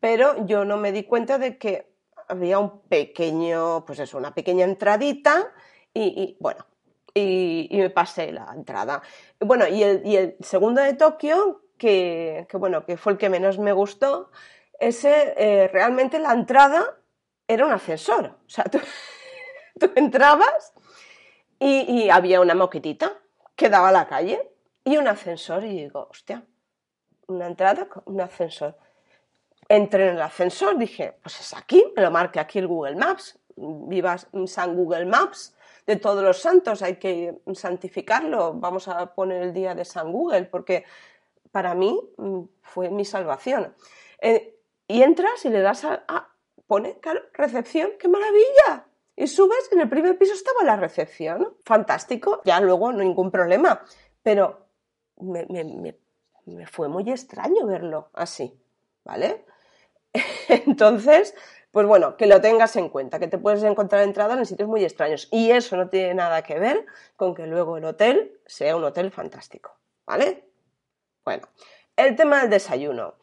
pero 0.00 0.46
yo 0.46 0.64
no 0.64 0.76
me 0.76 0.92
di 0.92 1.04
cuenta 1.04 1.38
de 1.38 1.58
que 1.58 1.92
había 2.28 2.58
un 2.58 2.80
pequeño, 2.82 3.84
pues 3.84 3.98
eso, 3.98 4.18
una 4.18 4.34
pequeña 4.34 4.64
entradita 4.64 5.52
y, 5.94 6.36
bueno, 6.40 6.66
y, 7.14 7.68
me 7.72 7.90
pasé 7.90 8.32
la 8.32 8.52
entrada. 8.54 9.02
Bueno, 9.40 9.66
y 9.66 9.82
el, 9.82 10.36
segundo 10.40 10.80
de 10.80 10.94
Tokio, 10.94 11.62
que, 11.76 12.46
bueno, 12.54 12.86
que 12.86 12.96
fue 12.96 13.12
el 13.12 13.18
que 13.18 13.28
menos 13.28 13.58
me 13.58 13.72
gustó, 13.72 14.30
ese 14.78 15.34
eh, 15.36 15.68
realmente 15.68 16.18
la 16.18 16.32
entrada 16.32 16.98
era 17.46 17.66
un 17.66 17.72
ascensor. 17.72 18.38
O 18.46 18.48
sea, 18.48 18.64
tú, 19.78 19.90
entrabas 19.94 20.72
y, 21.58 22.04
y, 22.04 22.10
había 22.10 22.40
una 22.40 22.54
moquetita 22.54 23.12
que 23.56 23.68
daba 23.68 23.90
a 23.90 23.92
la 23.92 24.08
calle 24.08 24.50
y 24.84 24.96
un 24.96 25.06
ascensor 25.06 25.64
y 25.64 25.82
digo, 25.82 26.08
hostia, 26.10 26.44
una 27.26 27.46
entrada 27.46 27.88
un 28.06 28.20
ascensor. 28.20 28.76
Entré 29.72 30.08
en 30.08 30.16
el 30.16 30.20
ascensor, 30.20 30.76
dije, 30.76 31.14
pues 31.22 31.40
es 31.40 31.54
aquí, 31.54 31.82
me 31.96 32.02
lo 32.02 32.10
marque 32.10 32.38
aquí 32.38 32.58
el 32.58 32.66
Google 32.66 32.94
Maps, 32.94 33.38
viva 33.56 34.18
San 34.44 34.76
Google 34.76 35.06
Maps 35.06 35.56
de 35.86 35.96
todos 35.96 36.22
los 36.22 36.36
santos, 36.36 36.82
hay 36.82 36.96
que 36.96 37.40
santificarlo, 37.54 38.52
vamos 38.52 38.86
a 38.88 39.14
poner 39.14 39.40
el 39.40 39.54
día 39.54 39.74
de 39.74 39.86
San 39.86 40.12
Google, 40.12 40.44
porque 40.44 40.84
para 41.50 41.74
mí 41.74 41.98
mm, 42.18 42.42
fue 42.60 42.90
mi 42.90 43.06
salvación. 43.06 43.74
Eh, 44.20 44.58
y 44.88 45.00
entras 45.00 45.42
y 45.46 45.48
le 45.48 45.62
das 45.62 45.86
a, 45.86 46.28
pone 46.66 46.98
recepción, 47.32 47.92
qué 47.98 48.08
maravilla. 48.08 48.84
Y 49.16 49.26
subes, 49.26 49.72
en 49.72 49.80
el 49.80 49.88
primer 49.88 50.18
piso 50.18 50.34
estaba 50.34 50.64
la 50.64 50.76
recepción, 50.76 51.56
fantástico, 51.64 52.42
ya 52.44 52.60
luego 52.60 52.92
ningún 52.92 53.30
problema, 53.30 53.82
pero 54.22 54.66
me, 55.16 55.46
me 56.44 56.66
fue 56.66 56.90
muy 56.90 57.10
extraño 57.10 57.66
verlo 57.66 58.10
así, 58.12 58.54
¿vale? 59.02 59.46
Entonces, 60.48 61.34
pues 61.70 61.86
bueno, 61.86 62.16
que 62.16 62.26
lo 62.26 62.40
tengas 62.40 62.76
en 62.76 62.88
cuenta, 62.88 63.18
que 63.18 63.28
te 63.28 63.38
puedes 63.38 63.62
encontrar 63.62 64.02
entradas 64.02 64.38
en 64.38 64.46
sitios 64.46 64.68
muy 64.68 64.84
extraños. 64.84 65.28
Y 65.30 65.50
eso 65.50 65.76
no 65.76 65.88
tiene 65.88 66.14
nada 66.14 66.42
que 66.42 66.58
ver 66.58 66.84
con 67.16 67.34
que 67.34 67.46
luego 67.46 67.78
el 67.78 67.84
hotel 67.84 68.38
sea 68.46 68.76
un 68.76 68.84
hotel 68.84 69.10
fantástico, 69.10 69.76
¿vale? 70.06 70.44
Bueno, 71.24 71.48
el 71.96 72.16
tema 72.16 72.40
del 72.40 72.50
desayuno. 72.50 73.14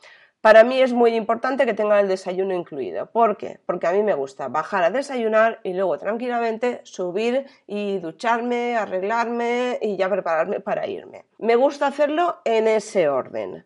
Para 0.41 0.63
mí 0.63 0.81
es 0.81 0.93
muy 0.93 1.15
importante 1.15 1.65
que 1.65 1.73
tenga 1.73 1.99
el 1.99 2.07
desayuno 2.07 2.53
incluido. 2.53 3.11
¿Por 3.11 3.35
qué? 3.35 3.59
Porque 3.65 3.87
a 3.87 3.91
mí 3.91 4.01
me 4.01 4.13
gusta 4.13 4.47
bajar 4.47 4.85
a 4.85 4.89
desayunar 4.89 5.59
y 5.63 5.73
luego 5.73 5.97
tranquilamente 5.97 6.79
subir 6.83 7.45
y 7.67 7.99
ducharme, 7.99 8.77
arreglarme 8.77 9.77
y 9.81 9.97
ya 9.97 10.09
prepararme 10.09 10.61
para 10.61 10.87
irme. 10.87 11.25
Me 11.39 11.57
gusta 11.57 11.87
hacerlo 11.87 12.39
en 12.45 12.69
ese 12.69 13.09
orden. 13.09 13.65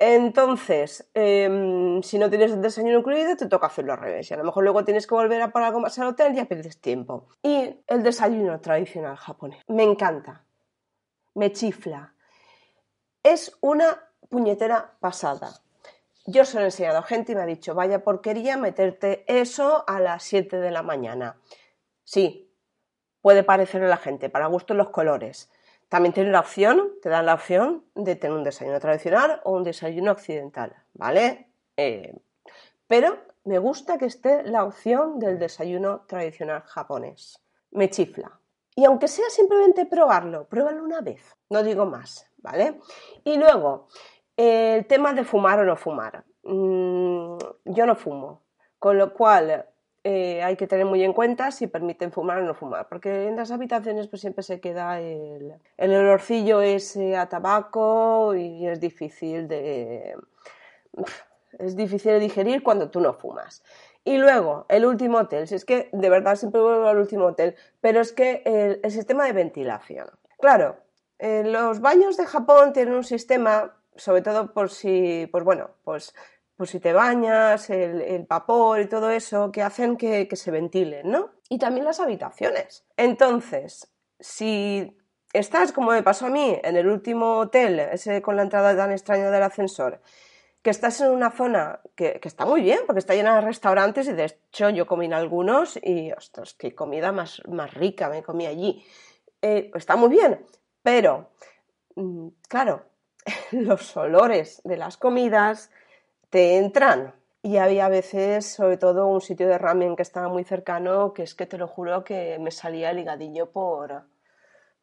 Entonces, 0.00 1.10
em, 1.14 2.02
si 2.02 2.18
no 2.18 2.30
tienes 2.30 2.52
el 2.52 2.62
desayuno 2.62 3.00
incluido, 3.00 3.36
te 3.36 3.46
toca 3.46 3.66
hacerlo 3.66 3.94
al 3.94 3.98
revés. 3.98 4.30
Y 4.30 4.34
a 4.34 4.36
lo 4.36 4.44
mejor 4.44 4.62
luego 4.62 4.84
tienes 4.84 5.06
que 5.06 5.14
volver 5.14 5.42
a 5.42 5.50
algo 5.52 5.80
más 5.80 5.98
al 5.98 6.08
hotel 6.08 6.32
y 6.32 6.36
ya 6.36 6.44
pierdes 6.44 6.80
tiempo. 6.80 7.26
Y 7.42 7.80
el 7.86 8.02
desayuno 8.02 8.60
tradicional 8.60 9.16
japonés. 9.16 9.64
Me 9.66 9.82
encanta. 9.82 10.44
Me 11.34 11.52
chifla. 11.52 12.14
Es 13.24 13.56
una 13.60 14.08
puñetera 14.28 14.94
pasada. 15.00 15.50
Yo 16.26 16.44
se 16.44 16.58
lo 16.58 16.62
he 16.62 16.66
enseñado 16.66 16.98
a 16.98 17.02
gente 17.02 17.32
y 17.32 17.34
me 17.34 17.42
ha 17.42 17.46
dicho, 17.46 17.74
vaya 17.74 18.04
porquería 18.04 18.56
meterte 18.56 19.24
eso 19.26 19.82
a 19.88 19.98
las 19.98 20.22
7 20.22 20.58
de 20.58 20.70
la 20.70 20.82
mañana. 20.82 21.40
Sí, 22.04 22.52
puede 23.20 23.42
parecer 23.42 23.82
a 23.82 23.88
la 23.88 23.96
gente, 23.96 24.28
para 24.28 24.46
gusto 24.46 24.74
los 24.74 24.90
colores. 24.90 25.50
También 25.88 26.12
tiene 26.12 26.30
la 26.30 26.40
opción, 26.40 26.92
te 27.02 27.08
dan 27.08 27.26
la 27.26 27.34
opción 27.34 27.84
de 27.94 28.16
tener 28.16 28.36
un 28.36 28.44
desayuno 28.44 28.78
tradicional 28.78 29.40
o 29.44 29.52
un 29.52 29.64
desayuno 29.64 30.12
occidental, 30.12 30.74
¿vale? 30.94 31.48
Eh, 31.76 32.14
pero 32.86 33.18
me 33.44 33.58
gusta 33.58 33.96
que 33.96 34.06
esté 34.06 34.42
la 34.42 34.64
opción 34.64 35.18
del 35.18 35.38
desayuno 35.38 36.02
tradicional 36.06 36.62
japonés. 36.62 37.40
Me 37.70 37.88
chifla. 37.88 38.38
Y 38.74 38.84
aunque 38.84 39.08
sea 39.08 39.28
simplemente 39.30 39.86
probarlo, 39.86 40.46
pruébalo 40.46 40.84
una 40.84 41.00
vez, 41.00 41.36
no 41.48 41.62
digo 41.62 41.86
más, 41.86 42.30
¿vale? 42.36 42.78
Y 43.24 43.36
luego, 43.36 43.88
el 44.36 44.86
tema 44.86 45.14
de 45.14 45.24
fumar 45.24 45.58
o 45.60 45.64
no 45.64 45.76
fumar. 45.76 46.24
Mm, 46.44 47.38
yo 47.64 47.86
no 47.86 47.96
fumo, 47.96 48.42
con 48.78 48.98
lo 48.98 49.12
cual 49.14 49.66
eh, 50.04 50.42
hay 50.42 50.56
que 50.56 50.66
tener 50.66 50.86
muy 50.86 51.02
en 51.02 51.12
cuenta 51.12 51.50
si 51.50 51.66
permiten 51.66 52.12
fumar 52.12 52.38
o 52.38 52.44
no 52.44 52.54
fumar, 52.54 52.88
porque 52.88 53.26
en 53.26 53.36
las 53.36 53.50
habitaciones 53.50 54.08
pues 54.08 54.20
siempre 54.20 54.42
se 54.42 54.60
queda 54.60 55.00
el, 55.00 55.54
el 55.76 55.94
olorcillo 55.94 56.60
ese 56.60 57.16
a 57.16 57.28
tabaco 57.28 58.34
y 58.34 58.66
es 58.66 58.80
difícil 58.80 59.48
de 59.48 60.14
es 61.58 61.76
difícil 61.76 62.12
de 62.12 62.20
digerir 62.20 62.62
cuando 62.62 62.90
tú 62.90 63.00
no 63.00 63.14
fumas. 63.14 63.62
Y 64.04 64.16
luego, 64.16 64.64
el 64.68 64.86
último 64.86 65.18
hotel, 65.18 65.46
si 65.48 65.54
es 65.54 65.64
que 65.64 65.90
de 65.92 66.08
verdad 66.08 66.36
siempre 66.36 66.60
vuelvo 66.60 66.86
al 66.86 66.98
último 66.98 67.26
hotel, 67.26 67.56
pero 67.80 68.00
es 68.00 68.12
que 68.12 68.42
el, 68.44 68.80
el 68.82 68.90
sistema 68.90 69.24
de 69.26 69.32
ventilación. 69.32 70.08
Claro, 70.38 70.76
eh, 71.18 71.42
los 71.44 71.80
baños 71.80 72.16
de 72.16 72.26
Japón 72.26 72.72
tienen 72.72 72.94
un 72.94 73.04
sistema, 73.04 73.76
sobre 73.96 74.22
todo 74.22 74.52
por 74.52 74.70
si, 74.70 75.28
pues 75.32 75.44
bueno, 75.44 75.70
pues 75.84 76.14
pues 76.58 76.70
si 76.70 76.80
te 76.80 76.92
bañas, 76.92 77.70
el, 77.70 78.26
vapor 78.28 78.80
y 78.80 78.88
todo 78.88 79.12
eso, 79.12 79.52
que 79.52 79.62
hacen 79.62 79.96
que, 79.96 80.28
se 80.34 80.50
ventilen, 80.50 81.08
¿no? 81.08 81.30
Y 81.48 81.58
también 81.58 81.84
las 81.84 82.00
habitaciones. 82.00 82.84
Entonces, 82.96 83.92
si 84.18 84.98
estás, 85.32 85.70
como 85.70 85.92
me 85.92 86.02
pasó 86.02 86.26
a 86.26 86.30
mí, 86.30 86.58
en 86.64 86.76
el 86.76 86.88
último 86.88 87.36
hotel, 87.36 87.78
ese 87.78 88.20
con 88.22 88.34
la 88.34 88.42
entrada 88.42 88.76
tan 88.76 88.90
extraña 88.90 89.30
del 89.30 89.44
ascensor, 89.44 90.02
que 90.60 90.70
estás 90.70 91.00
en 91.00 91.10
una 91.10 91.30
zona 91.30 91.78
que, 91.94 92.20
está 92.24 92.44
muy 92.44 92.60
bien, 92.60 92.80
porque 92.86 92.98
está 92.98 93.14
llena 93.14 93.36
de 93.36 93.42
restaurantes 93.42 94.08
y 94.08 94.12
de 94.14 94.24
hecho 94.24 94.68
yo 94.70 94.84
comí 94.84 95.06
en 95.06 95.14
algunos 95.14 95.78
y, 95.80 96.10
ostras, 96.10 96.54
qué 96.54 96.74
comida 96.74 97.12
más, 97.12 97.40
más 97.46 97.72
rica 97.72 98.08
me 98.08 98.24
comí 98.24 98.46
allí. 98.46 98.84
Eh, 99.42 99.70
está 99.76 99.94
muy 99.94 100.08
bien, 100.08 100.44
pero, 100.82 101.30
mm, 101.94 102.30
claro, 102.48 102.82
los 103.52 103.96
olores 103.96 104.60
de 104.64 104.76
las 104.76 104.96
comidas, 104.96 105.70
te 106.30 106.56
entran. 106.56 107.14
Y 107.42 107.58
había 107.58 107.88
veces, 107.88 108.46
sobre 108.46 108.76
todo, 108.76 109.06
un 109.06 109.20
sitio 109.20 109.48
de 109.48 109.58
ramen 109.58 109.96
que 109.96 110.02
estaba 110.02 110.28
muy 110.28 110.44
cercano, 110.44 111.14
que 111.14 111.22
es 111.22 111.34
que 111.34 111.46
te 111.46 111.56
lo 111.56 111.68
juro 111.68 112.04
que 112.04 112.38
me 112.40 112.50
salía 112.50 112.90
el 112.90 112.98
higadillo 112.98 113.50
por, 113.52 114.04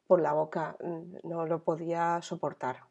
por 0.07 0.21
la 0.21 0.33
boca. 0.33 0.77
No 1.23 1.45
lo 1.45 1.63
podía 1.63 2.21
soportar. 2.21 2.83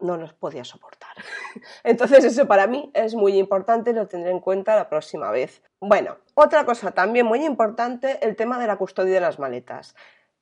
No 0.00 0.16
los 0.16 0.32
podía 0.34 0.64
soportar. 0.64 1.16
Entonces 1.84 2.24
eso 2.24 2.46
para 2.46 2.66
mí 2.66 2.90
es 2.94 3.14
muy 3.14 3.38
importante, 3.38 3.92
lo 3.92 4.06
tendré 4.06 4.30
en 4.30 4.40
cuenta 4.40 4.76
la 4.76 4.88
próxima 4.88 5.30
vez. 5.30 5.62
Bueno, 5.80 6.18
otra 6.34 6.64
cosa 6.64 6.92
también 6.92 7.26
muy 7.26 7.44
importante, 7.44 8.24
el 8.24 8.36
tema 8.36 8.58
de 8.58 8.66
la 8.66 8.76
custodia 8.76 9.14
de 9.14 9.20
las 9.20 9.38
maletas. 9.38 9.96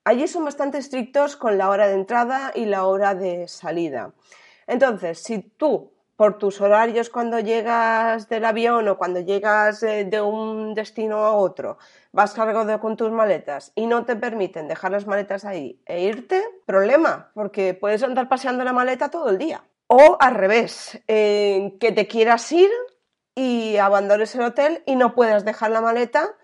Allí 0.04 0.28
son 0.28 0.44
bastante 0.44 0.76
estrictos 0.76 1.36
con 1.36 1.56
la 1.56 1.70
hora 1.70 1.86
de 1.86 1.94
entrada 1.94 2.52
y 2.54 2.66
la 2.66 2.84
hora 2.84 3.14
de 3.14 3.48
salida. 3.48 4.12
Entonces, 4.66 5.18
si 5.22 5.38
tú 5.38 5.93
por 6.16 6.38
tus 6.38 6.60
horarios 6.60 7.10
cuando 7.10 7.40
llegas 7.40 8.28
del 8.28 8.44
avión 8.44 8.88
o 8.88 8.98
cuando 8.98 9.20
llegas 9.20 9.82
eh, 9.82 10.04
de 10.04 10.20
un 10.20 10.74
destino 10.74 11.18
a 11.18 11.32
otro, 11.32 11.78
vas 12.12 12.34
cargado 12.34 12.78
con 12.80 12.96
tus 12.96 13.10
maletas 13.10 13.72
y 13.74 13.86
no 13.86 14.04
te 14.04 14.16
permiten 14.16 14.68
dejar 14.68 14.92
las 14.92 15.06
maletas 15.06 15.44
ahí 15.44 15.80
e 15.86 16.02
irte, 16.02 16.42
problema, 16.66 17.30
porque 17.34 17.74
puedes 17.74 18.02
andar 18.02 18.28
paseando 18.28 18.64
la 18.64 18.72
maleta 18.72 19.10
todo 19.10 19.30
el 19.30 19.38
día. 19.38 19.64
O 19.86 20.16
al 20.18 20.34
revés, 20.34 21.02
que 21.06 21.92
te 21.94 22.06
quieras 22.06 22.50
ir 22.52 22.70
y 23.34 23.76
abandones 23.76 24.34
el 24.34 24.42
hotel 24.42 24.82
y 24.86 24.96
no 24.96 25.14
puedas 25.14 25.44
dejar 25.44 25.70
la 25.70 25.80
maleta 25.80 26.36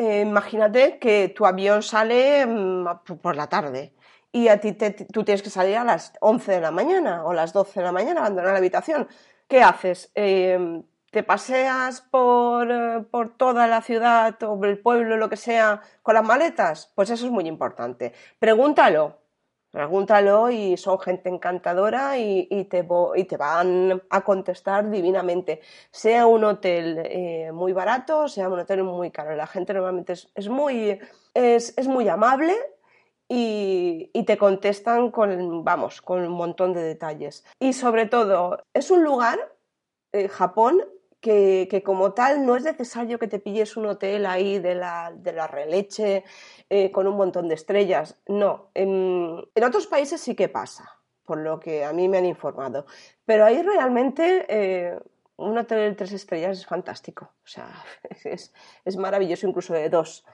eh, 0.00 0.22
imagínate 0.22 0.98
que 0.98 1.28
tu 1.28 1.44
avión 1.44 1.82
sale 1.82 2.46
mm, 2.46 2.86
por 3.20 3.36
la 3.36 3.48
tarde 3.48 3.92
y 4.32 4.48
a 4.48 4.60
ti 4.60 4.72
tú 4.72 5.24
tienes 5.24 5.42
que 5.42 5.50
salir 5.50 5.76
a 5.76 5.84
las 5.84 6.12
11 6.20 6.52
de 6.52 6.60
la 6.60 6.70
mañana 6.70 7.24
o 7.24 7.32
las 7.32 7.52
12 7.52 7.80
de 7.80 7.84
la 7.86 7.92
mañana, 7.92 8.20
abandonar 8.20 8.52
la 8.52 8.58
habitación. 8.58 9.08
¿Qué 9.48 9.62
haces? 9.62 10.10
Em, 10.14 10.84
¿Te 11.10 11.22
paseas 11.24 12.02
por, 12.02 12.70
eh, 12.70 13.04
por, 13.10 13.36
toda 13.36 13.66
la 13.66 13.82
ciudad 13.82 14.40
o 14.44 14.64
el 14.64 14.78
pueblo, 14.78 15.16
lo 15.16 15.28
que 15.28 15.36
sea, 15.36 15.80
con 16.02 16.14
las 16.14 16.24
maletas? 16.24 16.92
Pues 16.94 17.10
eso 17.10 17.26
es 17.26 17.32
muy 17.32 17.48
importante. 17.48 18.12
Pregúntalo, 18.38 19.20
Pregúntalo 19.70 20.50
y 20.50 20.76
son 20.76 20.98
gente 20.98 21.28
encantadora 21.28 22.18
y, 22.18 22.46
te, 22.68 22.84
y 23.14 23.24
te, 23.24 23.36
van 23.36 24.02
a 24.10 24.20
contestar 24.22 24.90
divinamente. 24.90 25.60
Sea 25.92 26.26
un 26.26 26.42
hotel 26.42 27.00
eh, 27.04 27.52
muy 27.52 27.72
barato, 27.72 28.26
sea 28.26 28.48
un 28.48 28.58
hotel 28.58 28.82
muy 28.82 29.12
caro. 29.12 29.36
La 29.36 29.46
gente 29.46 29.72
normalmente 29.72 30.14
es, 30.14 30.48
muy, 30.48 30.98
es, 31.34 31.86
muy 31.86 32.08
amable 32.08 32.56
y, 33.32 34.24
te 34.26 34.36
contestan 34.36 35.12
con, 35.12 35.64
vamos, 35.64 36.02
con 36.02 36.20
un 36.20 36.32
montón 36.32 36.72
de 36.72 36.82
detalles. 36.82 37.44
Y 37.60 37.72
sobre 37.74 38.06
todo, 38.06 38.64
es 38.74 38.90
un 38.90 39.04
lugar, 39.04 39.38
eh, 40.12 40.28
Japón, 40.28 40.82
que, 41.20 41.82
como 41.84 42.12
tal 42.12 42.44
no 42.44 42.56
es 42.56 42.64
necesario 42.64 43.20
que 43.20 43.28
te 43.28 43.38
pilles 43.38 43.76
un 43.76 43.86
hotel 43.86 44.26
ahí 44.26 44.58
de 44.58 44.74
la, 44.74 45.12
de 45.14 45.32
la 45.32 45.46
releche 45.46 46.24
eh, 46.68 46.90
con 46.90 47.06
un 47.06 47.16
montón 47.16 47.46
de 47.48 47.54
estrellas. 47.54 48.18
No, 48.26 48.70
en, 48.74 49.44
otros 49.64 49.86
países 49.86 50.20
sí 50.20 50.34
que 50.34 50.48
pasa, 50.48 50.98
por 51.24 51.38
lo 51.38 51.60
que 51.60 51.84
a 51.84 51.92
mí 51.92 52.08
me 52.08 52.18
han 52.18 52.26
informado. 52.26 52.86
Pero 53.26 53.44
ahí 53.44 53.62
realmente 53.62 54.46
eh, 54.48 54.98
un 55.36 55.56
hotel 55.56 55.90
de 55.90 55.94
tres 55.94 56.12
estrellas 56.12 56.58
es 56.58 56.66
fantástico. 56.66 57.30
O 57.44 57.46
sea, 57.46 57.84
es, 58.24 58.52
es 58.84 58.96
maravilloso 58.96 59.46
incluso 59.46 59.72
de 59.72 59.88
dos. 59.88 60.24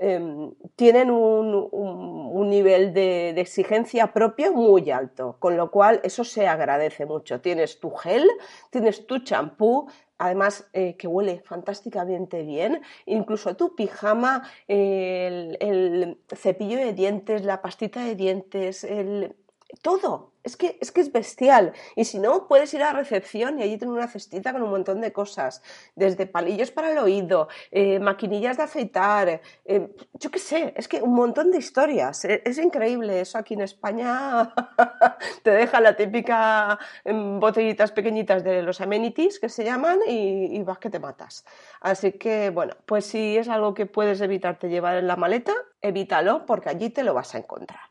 Em, 0.00 0.54
tienen 0.76 1.10
un, 1.10 2.48
nivel 2.48 2.94
de, 2.94 3.30
exigencia 3.30 4.12
propio 4.12 4.52
muy 4.52 4.90
alto, 4.90 5.36
con 5.40 5.56
lo 5.56 5.70
cual 5.72 6.00
eso 6.04 6.22
se 6.22 6.46
agradece 6.46 7.04
mucho. 7.04 7.40
Tienes 7.40 7.80
tu 7.80 7.90
gel, 7.90 8.28
tienes 8.70 9.06
tu 9.08 9.18
champú, 9.18 9.88
además 10.16 10.68
eh, 10.72 10.96
que 10.96 11.08
huele 11.08 11.40
fantásticamente 11.44 12.42
bien, 12.42 12.80
incluso 13.06 13.56
tu 13.56 13.74
pijama, 13.74 14.48
el 14.68 16.18
cepillo 16.28 16.78
de 16.78 16.92
dientes, 16.92 17.44
la 17.44 17.60
pastita 17.60 18.04
de 18.04 18.14
dientes, 18.14 18.84
el, 18.84 19.34
todo. 19.82 20.32
Es 20.44 20.56
que, 20.56 20.78
es 20.80 20.92
que 20.92 21.02
es 21.02 21.12
bestial. 21.12 21.74
Y 21.94 22.04
si 22.04 22.18
no, 22.18 22.48
puedes 22.48 22.72
ir 22.72 22.82
a 22.82 22.92
la 22.92 22.98
recepción 22.98 23.58
y 23.58 23.62
allí 23.62 23.76
tener 23.76 23.92
una 23.92 24.08
cestita 24.08 24.52
con 24.52 24.62
un 24.62 24.70
montón 24.70 25.00
de 25.00 25.12
cosas. 25.12 25.62
Desde 25.94 26.26
palillos 26.26 26.70
para 26.70 26.92
el 26.92 26.98
oído, 26.98 27.48
eh, 27.70 27.98
maquinillas 27.98 28.56
de 28.56 28.62
afeitar, 28.62 29.42
eh, 29.66 29.94
yo 30.14 30.30
qué 30.30 30.38
sé, 30.38 30.72
es 30.74 30.88
que 30.88 31.02
un 31.02 31.14
montón 31.14 31.50
de 31.50 31.58
historias. 31.58 32.24
E, 32.24 32.42
es, 32.46 32.56
increíble 32.58 33.20
eso 33.20 33.36
aquí 33.36 33.54
en 33.54 33.60
España. 33.62 34.54
te 35.42 35.50
deja 35.50 35.80
la 35.80 35.94
típica 35.96 36.78
em, 37.04 37.38
botellitas 37.38 37.92
pequeñitas 37.92 38.42
de 38.42 38.62
los 38.62 38.80
amenities 38.80 39.38
que 39.38 39.50
se 39.50 39.64
llaman 39.64 39.98
y 40.06 40.62
vas 40.62 40.78
que 40.78 40.88
te 40.88 40.98
matas. 40.98 41.44
Así 41.80 42.12
que, 42.12 42.50
bueno, 42.50 42.74
pues 42.86 43.06
si 43.06 43.36
es 43.36 43.48
algo 43.48 43.74
que 43.74 43.86
puedes 43.86 44.20
evitarte 44.20 44.68
llevar 44.68 44.96
en 44.96 45.06
la 45.06 45.16
maleta, 45.16 45.52
evítalo 45.82 46.46
porque 46.46 46.70
allí 46.70 46.90
te 46.90 47.02
lo 47.02 47.12
vas 47.14 47.34
a 47.34 47.38
encontrar. 47.38 47.87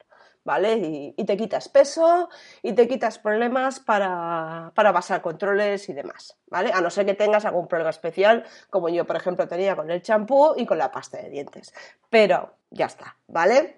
¿Vale? 0.47 1.13
Y, 1.17 1.25
te 1.25 1.35
quitas 1.35 1.67
peso 1.67 2.29
y 2.63 2.71
te 2.71 2.87
quitas 2.87 3.19
problemas 3.19 3.81
para, 3.81 4.71
para 4.73 4.93
pasar 4.93 5.21
controles 5.21 5.89
y 5.89 5.93
demás, 5.93 6.37
¿vale? 6.47 6.71
A 6.73 6.79
no 6.79 6.89
ser 6.89 7.05
que 7.05 7.15
tengas 7.15 7.43
algún 7.43 7.67
problema 7.67 7.89
especial, 7.89 8.45
como 8.69 8.87
yo, 8.87 9.05
por 9.05 9.17
ejemplo, 9.17 9.45
tenía 9.45 9.75
con 9.75 9.91
el 9.91 10.01
champú 10.01 10.53
y 10.55 10.65
con 10.65 10.77
la 10.77 10.89
pasta 10.89 11.17
de 11.17 11.29
dientes. 11.29 11.73
Pero 12.09 12.53
ya 12.69 12.85
está, 12.85 13.17
¿vale? 13.27 13.75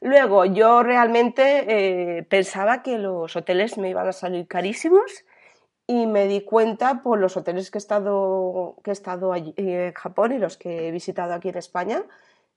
Luego, 0.00 0.46
yo 0.46 0.82
realmente 0.82 1.66
eh, 1.68 2.22
pensaba 2.22 2.82
que 2.82 2.96
los 2.96 3.36
hoteles 3.36 3.76
me 3.76 3.90
iban 3.90 4.08
a 4.08 4.12
salir 4.12 4.48
carísimos 4.48 5.26
y 5.86 6.06
me 6.06 6.26
di 6.28 6.40
cuenta 6.40 7.02
por 7.02 7.18
los 7.18 7.36
hoteles 7.36 7.70
que 7.70 7.76
he 7.76 7.84
estado, 7.84 8.76
que 8.82 8.90
he 8.90 8.92
estado 8.92 9.34
allí 9.34 9.52
en 9.58 9.92
Japón 9.92 10.32
y 10.32 10.38
los 10.38 10.56
que 10.56 10.88
he 10.88 10.90
visitado 10.92 11.34
aquí 11.34 11.50
en 11.50 11.58
España, 11.58 12.04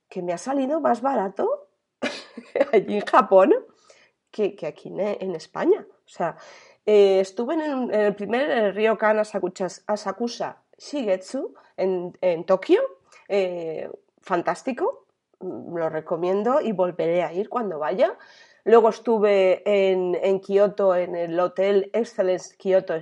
que 0.07 0.21
me 0.21 0.31
ha 0.31 0.37
salido 0.37 0.79
más 0.79 1.01
barato 1.01 1.68
allí 2.73 2.95
en 2.95 3.05
Japón 3.05 3.53
que, 4.31 4.55
aquí 4.65 4.89
en, 4.89 5.35
España. 5.35 5.85
O 5.89 6.09
sea, 6.09 6.37
eh, 6.85 7.19
estuve 7.19 7.55
en 7.55 7.93
el, 7.93 8.15
primer 8.15 8.49
el 8.49 8.75
Ryokan 8.75 9.19
Asakusa 9.19 10.63
Shigetsu 10.77 11.53
en, 11.77 12.17
en 12.21 12.45
Tokio. 12.45 12.81
Eh, 13.27 13.89
fantástico, 14.21 15.05
lo 15.39 15.89
recomiendo 15.89 16.61
y 16.61 16.71
volveré 16.71 17.23
a 17.23 17.33
ir 17.33 17.49
cuando 17.49 17.79
vaya. 17.79 18.17
Luego 18.63 18.89
estuve 18.89 19.63
en, 19.65 20.15
en 20.21 20.39
Kioto, 20.39 20.95
en 20.95 21.15
el 21.15 21.39
Hotel 21.39 21.89
Excellence 21.93 22.55
Kyoto 22.57 22.95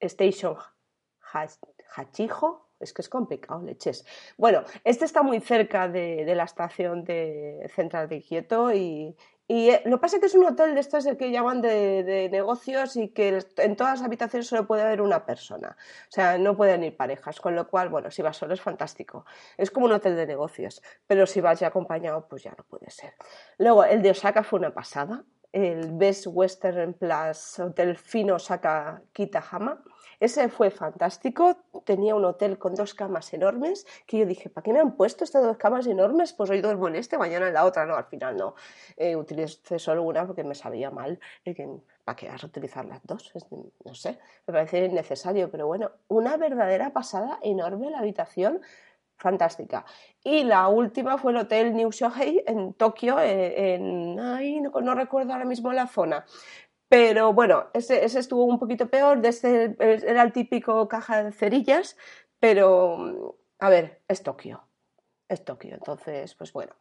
Station 0.00 0.56
Hachijo, 1.94 2.69
es 2.80 2.92
que 2.92 3.02
es 3.02 3.08
complicado, 3.08 3.62
leches. 3.62 4.04
Bueno, 4.36 4.64
este 4.84 5.04
está 5.04 5.22
muy 5.22 5.40
cerca 5.40 5.88
de, 5.88 6.24
la 6.34 6.44
estación 6.44 7.04
de 7.04 7.70
central 7.74 8.08
de 8.08 8.22
Kioto 8.22 8.72
y, 8.72 9.14
eh, 9.48 9.82
lo 9.84 9.96
que 9.96 10.00
pasa 10.00 10.16
es 10.16 10.20
que 10.20 10.26
es 10.26 10.34
un 10.34 10.46
hotel 10.46 10.74
de 10.74 10.80
estos 10.80 11.04
que 11.18 11.32
llaman 11.32 11.60
de, 11.60 12.28
negocios 12.30 12.96
y 12.96 13.08
que 13.08 13.44
en 13.56 13.76
todas 13.76 13.98
las 13.98 14.06
habitaciones 14.06 14.46
solo 14.46 14.66
puede 14.66 14.82
haber 14.82 15.02
una 15.02 15.26
persona. 15.26 15.76
O 16.08 16.12
sea, 16.12 16.38
no 16.38 16.56
pueden 16.56 16.84
ir 16.84 16.96
parejas, 16.96 17.40
con 17.40 17.56
lo 17.56 17.68
cual, 17.68 17.88
bueno, 17.88 18.10
si 18.10 18.22
vas 18.22 18.36
solo 18.36 18.54
es 18.54 18.60
fantástico. 18.60 19.24
Es 19.56 19.70
como 19.70 19.86
un 19.86 19.92
hotel 19.92 20.14
de 20.14 20.26
negocios, 20.26 20.80
pero 21.06 21.26
si 21.26 21.40
vas 21.40 21.58
ya 21.58 21.66
acompañado, 21.66 22.28
pues 22.28 22.44
ya 22.44 22.54
no 22.56 22.64
puede 22.64 22.90
ser. 22.90 23.12
Luego, 23.58 23.84
el 23.84 24.02
de 24.02 24.10
Osaka 24.10 24.44
fue 24.44 24.60
una 24.60 24.72
pasada. 24.72 25.24
El 25.52 25.90
Best 25.94 26.28
Western 26.28 26.94
Plus 26.94 27.58
Hotel 27.58 27.96
Fino 27.96 28.36
Osaka 28.36 29.02
Kitahama 29.12 29.82
ese 30.20 30.48
fue 30.50 30.70
fantástico, 30.70 31.56
tenía 31.84 32.14
un 32.14 32.24
hotel 32.24 32.58
con 32.58 32.74
dos 32.74 32.94
camas 32.94 33.32
enormes, 33.32 33.86
que 34.06 34.18
yo 34.18 34.26
dije, 34.26 34.50
¿para 34.50 34.62
qué 34.62 34.72
me 34.72 34.78
han 34.78 34.94
puesto 34.94 35.24
estas 35.24 35.42
dos 35.42 35.56
camas 35.56 35.86
enormes? 35.86 36.32
Pues 36.34 36.50
hoy 36.50 36.60
duermo 36.60 36.88
en 36.88 36.96
este, 36.96 37.18
mañana 37.18 37.48
en 37.48 37.54
la 37.54 37.64
otra, 37.64 37.86
no, 37.86 37.96
al 37.96 38.04
final 38.04 38.36
no. 38.36 38.54
Eh, 38.96 39.16
utilicé 39.16 39.78
solo 39.78 40.02
una 40.02 40.26
porque 40.26 40.44
me 40.44 40.54
sabía 40.54 40.90
mal. 40.90 41.18
¿Para 42.04 42.16
qué 42.16 42.28
vas 42.28 42.44
a 42.44 42.46
utilizar 42.46 42.84
las 42.84 43.00
dos? 43.04 43.32
no 43.84 43.94
sé, 43.94 44.18
me 44.46 44.52
parece 44.52 44.88
necesario, 44.88 45.50
pero 45.50 45.66
bueno, 45.66 45.90
una 46.08 46.36
verdadera 46.36 46.92
pasada 46.92 47.38
enorme 47.42 47.90
la 47.90 48.00
habitación 48.00 48.60
fantástica. 49.20 49.84
Y 50.24 50.44
la 50.44 50.68
última 50.68 51.18
fue 51.18 51.32
el 51.32 51.38
Hotel 51.38 51.74
New 51.74 51.90
Shohei 51.90 52.42
en 52.46 52.72
Tokio, 52.74 53.20
eh, 53.20 53.74
en, 53.74 54.18
ay, 54.18 54.60
no, 54.60 54.94
recuerdo 54.94 55.32
ahora 55.32 55.44
mismo 55.44 55.72
la 55.72 55.86
zona, 55.86 56.24
pero 56.90 57.32
bueno, 57.32 57.66
ese, 57.72 58.04
estuvo 58.04 58.44
un 58.44 58.58
poquito 58.58 58.88
peor, 58.88 59.20
de 59.20 59.28
este, 59.28 59.76
era 59.78 60.22
el 60.24 60.32
típico 60.32 60.88
caja 60.88 61.22
de 61.22 61.30
cerillas, 61.30 61.96
pero 62.40 63.38
a 63.60 63.70
ver, 63.70 64.02
es 64.08 64.24
Tokio. 64.24 64.64
Es 65.28 65.44
Tokio, 65.44 65.74
entonces, 65.74 66.34
pues 66.34 66.52
bueno. 66.52 66.72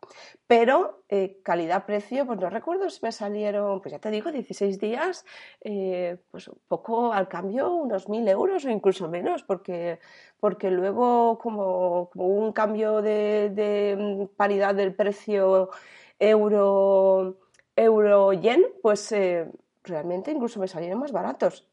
Pero 0.47 1.03
eh, 1.09 1.39
calidad-precio, 1.43 2.25
pues 2.25 2.39
no 2.39 2.49
recuerdo 2.49 2.89
si 2.89 2.99
me 3.03 3.11
salieron, 3.11 3.81
pues 3.81 3.91
ya 3.91 3.99
te 3.99 4.09
digo, 4.09 4.31
16 4.31 4.79
días, 4.79 5.25
eh, 5.61 6.17
pues 6.31 6.47
un 6.47 6.57
poco 6.67 7.13
al 7.13 7.27
cambio, 7.27 7.71
unos 7.71 8.09
1.000 8.09 8.27
euros 8.29 8.65
o 8.65 8.69
incluso 8.71 9.09
menos, 9.09 9.43
porque, 9.43 9.99
porque 10.39 10.71
luego 10.71 11.37
como, 11.37 12.09
un 12.15 12.51
cambio 12.51 13.03
de, 13.03 13.95
mm, 13.95 14.35
paridad 14.35 14.73
del 14.73 14.95
precio 14.95 15.69
euro-yen, 16.17 17.35
euro 17.75 18.33
pues 18.81 19.11
eh, 19.11 19.47
realmente 19.89 20.32
incluso 20.32 20.60
me 20.60 20.67
salieron 20.67 20.99
más 20.99 21.12
baratos. 21.12 21.67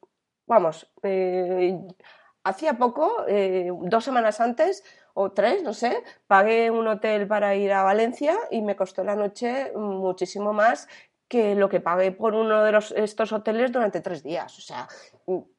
Vamos, 0.46 0.90
eh, 1.02 1.78
hacía 2.44 2.74
poco, 2.74 3.24
eh, 3.28 3.70
dos 3.82 4.04
semanas 4.04 4.40
antes 4.40 4.84
o 5.14 5.32
tres, 5.32 5.62
no 5.62 5.72
sé, 5.72 6.02
pagué 6.26 6.70
un 6.70 6.86
hotel 6.86 7.26
para 7.26 7.54
ir 7.54 7.72
a 7.72 7.82
Valencia 7.82 8.36
y 8.50 8.62
me 8.62 8.76
costó 8.76 9.02
la 9.02 9.16
noche 9.16 9.72
muchísimo 9.74 10.52
más 10.52 10.88
que 11.28 11.54
lo 11.54 11.68
que 11.68 11.80
pagué 11.80 12.12
por 12.12 12.34
uno 12.34 12.62
de 12.62 12.72
los, 12.72 12.92
estos 12.92 13.32
hoteles 13.32 13.72
durante 13.72 14.00
tres 14.00 14.22
días. 14.22 14.56
O 14.58 14.60
sea, 14.60 14.88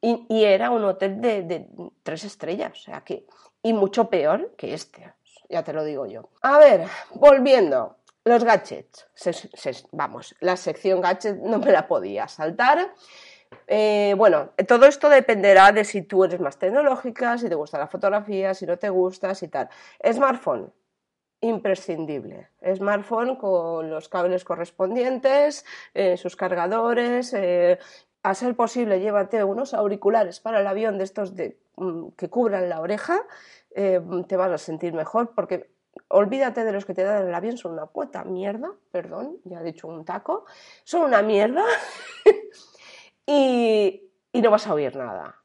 y, 0.02 0.44
era 0.44 0.72
un 0.72 0.84
hotel 0.86 1.20
de, 1.20 1.68
tres 2.04 2.24
estrellas, 2.24 2.72
o 2.72 2.82
sea 2.82 3.02
que, 3.02 3.26
y 3.62 3.74
mucho 3.74 4.10
peor 4.10 4.54
que 4.56 4.74
este, 4.74 5.14
ya 5.50 5.64
te 5.64 5.74
lo 5.74 5.84
digo 5.84 6.06
yo. 6.06 6.30
A 6.42 6.58
ver, 6.58 6.86
volviendo. 7.16 7.98
Los 8.28 8.44
gadgets, 8.44 9.08
vamos, 9.94 10.36
la 10.42 10.58
sección 10.58 11.00
gadgets 11.00 11.40
no 11.42 11.60
me 11.60 11.72
la 11.72 11.88
podía 11.88 12.28
saltar. 12.28 12.94
Eh, 13.68 14.16
bueno, 14.18 14.50
todo 14.68 14.86
esto 14.86 15.08
dependerá 15.08 15.72
de 15.72 15.86
si 15.86 16.02
tú 16.02 16.26
eres 16.26 16.42
más 16.42 16.60
tecnológica, 16.60 17.38
si 17.38 17.48
te 17.48 17.56
gusta 17.56 17.80
la 17.80 17.88
fotografía, 17.88 18.54
si 18.54 18.66
no 18.66 18.78
te 18.78 18.90
gusta, 18.90 19.34
si 19.34 19.48
tal. 19.48 19.70
Smartphone, 20.06 20.74
imprescindible. 21.40 22.50
Smartphone 22.76 23.38
con 23.38 23.90
los 23.90 24.10
cables 24.10 24.44
correspondientes, 24.44 25.66
eh, 25.94 26.18
sus 26.18 26.36
cargadores. 26.36 27.34
Eh, 27.34 27.80
a 28.24 28.34
ser 28.34 28.58
posible, 28.58 29.00
llévate 29.00 29.42
unos 29.46 29.74
auriculares 29.74 30.42
para 30.42 30.60
el 30.60 30.68
avión 30.68 30.98
de 30.98 31.06
estos 31.06 31.34
de, 31.34 31.62
mm, 31.78 32.10
que 32.18 32.30
cubran 32.30 32.68
la 32.68 32.82
oreja. 32.82 33.22
te 34.28 34.38
vas 34.38 34.52
a 34.52 34.58
sentir 34.58 34.92
mejor 34.94 35.36
porque 35.36 35.77
olvídate 36.10 36.64
de 36.64 36.72
los 36.72 36.86
que 36.86 36.94
te 36.94 37.04
dan 37.04 37.28
el 37.28 37.34
avión, 37.34 37.58
son 37.58 37.74
una 37.74 37.88
puta 37.88 38.24
mierda, 38.24 38.72
perdón, 38.92 39.38
ya 39.44 39.62
he 39.62 39.64
dicho 39.64 39.88
un 39.88 40.06
taco, 40.06 40.46
son 40.84 41.04
una 41.04 41.22
mierda 41.22 41.64
y, 43.26 44.10
y 44.32 44.42
no 44.42 44.52
vas 44.52 44.68
a 44.68 44.74
oír 44.74 44.96
nada. 44.96 45.36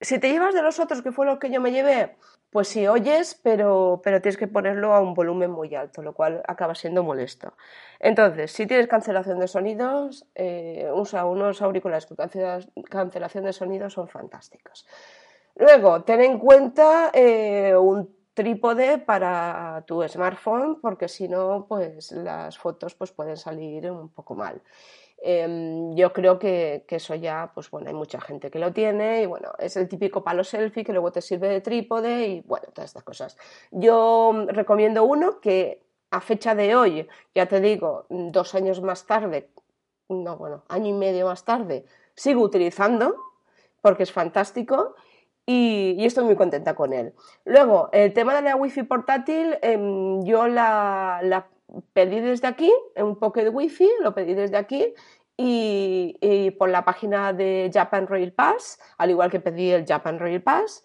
Si 0.00 0.18
te 0.18 0.30
llevas 0.30 0.54
de 0.54 0.62
los 0.62 0.80
otros, 0.80 1.02
que 1.02 1.12
fue 1.12 1.26
lo 1.26 1.38
que 1.38 1.50
yo 1.50 1.60
me 1.60 1.72
llevé, 1.72 2.16
pues 2.54 2.68
sí 2.68 2.86
oyes, 2.86 3.40
pero, 3.42 4.00
pero 4.04 4.22
tienes 4.22 4.36
que 4.36 4.46
ponerlo 4.46 4.94
a 4.94 5.00
un 5.00 5.12
volumen 5.12 5.50
muy 5.50 5.74
alto, 5.74 6.02
lo 6.02 6.14
cual 6.14 6.40
acaba 6.46 6.76
siendo 6.76 7.02
molesto. 7.02 7.56
Entonces, 7.98 8.52
si 8.52 8.64
tienes 8.68 8.86
cancelación 8.86 9.40
de 9.40 9.48
sonidos, 9.48 10.24
eh, 10.36 10.88
usa 10.94 11.24
unos 11.24 11.62
auriculares 11.62 12.06
con 12.06 12.16
cancelación 12.84 13.42
de 13.42 13.52
sonidos, 13.52 13.94
son 13.94 14.06
fantásticos. 14.06 14.86
Luego, 15.56 16.04
ten 16.04 16.20
en 16.20 16.38
cuenta 16.38 17.10
eh, 17.12 17.74
un 17.74 18.13
trípode 18.34 18.98
para 18.98 19.84
tu 19.86 20.06
smartphone, 20.06 20.80
porque 20.80 21.08
si 21.08 21.28
no, 21.28 21.66
pues 21.68 22.12
las 22.12 22.58
fotos 22.58 22.94
pues, 22.94 23.12
pueden 23.12 23.36
salir 23.36 23.90
un 23.90 24.08
poco 24.08 24.34
mal. 24.34 24.60
Em, 25.26 25.94
yo 25.94 26.12
creo 26.12 26.38
que, 26.38 26.84
eso 26.86 27.14
ya, 27.14 27.50
pues 27.54 27.70
bueno, 27.70 27.88
hay 27.88 27.94
mucha 27.94 28.20
gente 28.20 28.50
que 28.50 28.58
lo 28.58 28.72
tiene 28.72 29.22
y 29.22 29.26
bueno, 29.26 29.52
es 29.58 29.76
el 29.76 29.88
típico 29.88 30.22
palo 30.22 30.44
selfie 30.44 30.84
que 30.84 30.92
luego 30.92 31.12
te 31.12 31.22
sirve 31.22 31.48
de 31.48 31.60
trípode 31.62 32.26
y 32.28 32.40
bueno, 32.42 32.66
todas 32.74 32.90
estas 32.90 33.04
cosas. 33.04 33.38
Yo 33.70 34.44
recomiendo 34.48 35.04
uno 35.04 35.40
que 35.40 35.82
a 36.10 36.20
fecha 36.20 36.54
de 36.54 36.76
hoy, 36.76 37.08
ya 37.34 37.46
te 37.46 37.60
digo, 37.60 38.06
dos 38.10 38.54
años 38.54 38.82
más 38.82 39.06
tarde, 39.06 39.48
no, 40.08 40.36
bueno, 40.36 40.64
año 40.68 40.88
y 40.88 40.92
medio 40.92 41.26
más 41.26 41.44
tarde, 41.44 41.86
sigo 42.14 42.42
utilizando 42.42 43.16
porque 43.80 44.02
es 44.02 44.12
fantástico 44.12 44.94
y, 45.46 46.04
estoy 46.04 46.24
muy 46.24 46.36
contenta 46.36 46.74
con 46.74 46.92
él. 46.92 47.12
Luego, 47.44 47.90
el 47.92 48.12
tema 48.12 48.34
de 48.34 48.42
la 48.42 48.56
wifi 48.56 48.82
portátil, 48.82 49.58
em, 49.62 50.24
yo 50.24 50.46
la, 50.46 51.48
pedí 51.92 52.20
desde 52.20 52.48
aquí, 52.48 52.72
un 52.96 53.18
Pocket 53.18 53.50
Wi-Fi, 53.50 53.88
lo 54.02 54.14
pedí 54.14 54.34
desde 54.34 54.56
aquí 54.56 54.94
y, 55.36 56.50
por 56.58 56.70
la 56.70 56.84
página 56.84 57.32
de 57.32 57.70
Japan 57.72 58.06
Rail 58.06 58.32
Pass, 58.32 58.78
al 58.98 59.10
igual 59.10 59.30
que 59.30 59.40
pedí 59.40 59.70
el 59.70 59.84
Japan 59.86 60.18
Rail 60.18 60.42
Pass. 60.42 60.84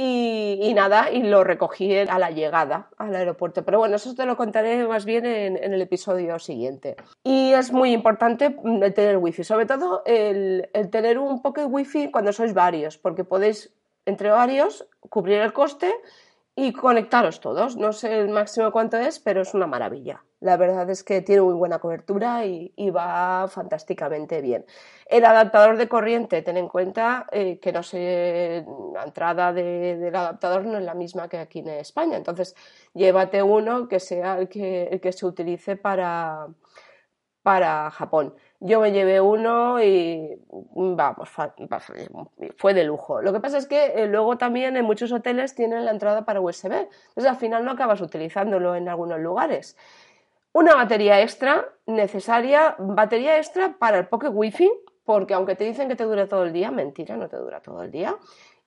Y, 0.00 0.72
nada, 0.76 1.10
y 1.10 1.24
lo 1.24 1.42
recogí 1.42 1.92
a 1.98 2.20
la 2.20 2.30
llegada 2.30 2.88
al 2.98 3.16
aeropuerto. 3.16 3.64
Pero 3.64 3.78
bueno, 3.78 3.96
eso 3.96 4.14
te 4.14 4.26
lo 4.26 4.36
contaré 4.36 4.86
más 4.86 5.04
bien 5.04 5.26
en, 5.26 5.56
el 5.56 5.82
episodio 5.82 6.38
siguiente. 6.38 6.94
Y 7.24 7.52
es 7.52 7.72
muy 7.72 7.90
importante 7.90 8.56
el 8.64 8.94
tener 8.94 9.16
wifi, 9.16 9.42
sobre 9.42 9.66
todo 9.66 10.04
el, 10.06 10.70
el 10.72 10.90
tener 10.90 11.18
un 11.18 11.42
pocket 11.42 11.66
wifi 11.66 12.12
cuando 12.12 12.32
sois 12.32 12.54
varios, 12.54 12.96
porque 12.96 13.24
podéis 13.24 13.74
entre 14.08 14.30
varios 14.30 14.88
cubrir 15.10 15.40
el 15.40 15.52
coste 15.52 15.94
y 16.56 16.72
conectaros 16.72 17.40
todos. 17.40 17.76
No 17.76 17.92
sé 17.92 18.18
el 18.18 18.30
máximo 18.30 18.72
cuánto 18.72 18.96
es, 18.96 19.20
pero 19.20 19.42
es 19.42 19.54
una 19.54 19.66
maravilla. 19.66 20.24
La 20.40 20.56
verdad 20.56 20.88
es 20.90 21.04
que 21.04 21.20
tiene 21.20 21.42
muy 21.42 21.54
buena 21.54 21.78
cobertura 21.78 22.44
y, 22.46 22.90
va 22.90 23.46
fantásticamente 23.48 24.40
bien. 24.40 24.64
El 25.06 25.24
adaptador 25.24 25.76
de 25.76 25.88
corriente, 25.88 26.42
ten 26.42 26.56
en 26.56 26.68
cuenta 26.68 27.26
eh, 27.32 27.58
que 27.60 27.72
no 27.72 27.82
sé, 27.82 28.64
la 28.94 29.04
entrada 29.04 29.52
del 29.52 30.14
adaptador 30.14 30.64
no 30.64 30.78
es 30.78 30.84
la 30.84 30.94
misma 30.94 31.28
que 31.28 31.38
aquí 31.38 31.60
en 31.60 31.68
España. 31.68 32.16
Entonces, 32.16 32.54
llévate 32.94 33.42
uno 33.42 33.88
que 33.88 34.00
sea 34.00 34.38
el 34.38 34.48
que, 34.48 34.84
el 34.84 35.00
que 35.00 35.12
se 35.12 35.26
utilice 35.26 35.76
para, 35.76 36.48
para 37.42 37.90
Japón. 37.90 38.34
Yo 38.60 38.80
me 38.80 38.90
llevé 38.90 39.20
uno 39.20 39.80
y 39.82 40.36
vamos, 40.50 41.28
fue 42.56 42.74
de 42.74 42.84
lujo. 42.84 43.22
Lo 43.22 43.32
que 43.32 43.38
pasa 43.38 43.58
es 43.58 43.66
que 43.66 43.86
eh, 43.94 44.06
luego 44.08 44.36
también 44.36 44.76
en 44.76 44.84
muchos 44.84 45.12
hoteles 45.12 45.54
tienen 45.54 45.84
la 45.84 45.92
entrada 45.92 46.24
para 46.24 46.40
USB. 46.40 46.72
Entonces 46.72 47.26
al 47.26 47.36
final 47.36 47.64
no 47.64 47.70
acabas 47.70 48.00
utilizándolo 48.00 48.74
en 48.74 48.88
algunos 48.88 49.20
lugares. 49.20 49.76
Una 50.52 50.74
batería 50.74 51.20
extra 51.22 51.68
necesaria, 51.86 52.74
batería 52.78 53.36
extra 53.36 53.76
para 53.78 53.98
el 53.98 54.08
Pocket 54.08 54.30
Wi-Fi, 54.30 54.70
porque 55.04 55.34
aunque 55.34 55.54
te 55.54 55.64
dicen 55.64 55.88
que 55.88 55.94
te 55.94 56.04
dura 56.04 56.26
todo 56.26 56.42
el 56.42 56.52
día, 56.52 56.72
mentira, 56.72 57.16
no 57.16 57.28
te 57.28 57.36
dura 57.36 57.60
todo 57.60 57.84
el 57.84 57.92
día. 57.92 58.16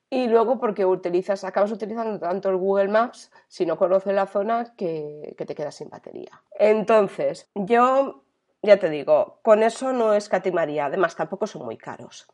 Y 0.08 0.26
luego 0.28 0.58
porque 0.58 0.86
utilizas, 0.86 1.44
acabas 1.44 1.70
utilizando 1.70 2.18
tanto 2.18 2.48
el 2.48 2.56
Google 2.56 2.88
Maps, 2.88 3.30
si 3.48 3.66
no 3.66 3.76
conoces 3.76 4.14
la 4.14 4.26
zona, 4.26 4.74
que, 4.76 5.34
que 5.36 5.44
te 5.44 5.54
quedas 5.54 5.74
sin 5.74 5.90
batería. 5.90 6.42
Entonces, 6.58 7.50
yo 7.54 8.22
ya 8.62 8.78
te 8.78 8.88
digo, 8.88 9.40
con 9.42 9.62
eso 9.62 9.92
no 9.92 10.14
escatimaría, 10.14 10.86
además 10.86 11.16
tampoco 11.16 11.46
son 11.46 11.64
muy 11.64 11.76
caros. 11.76 12.28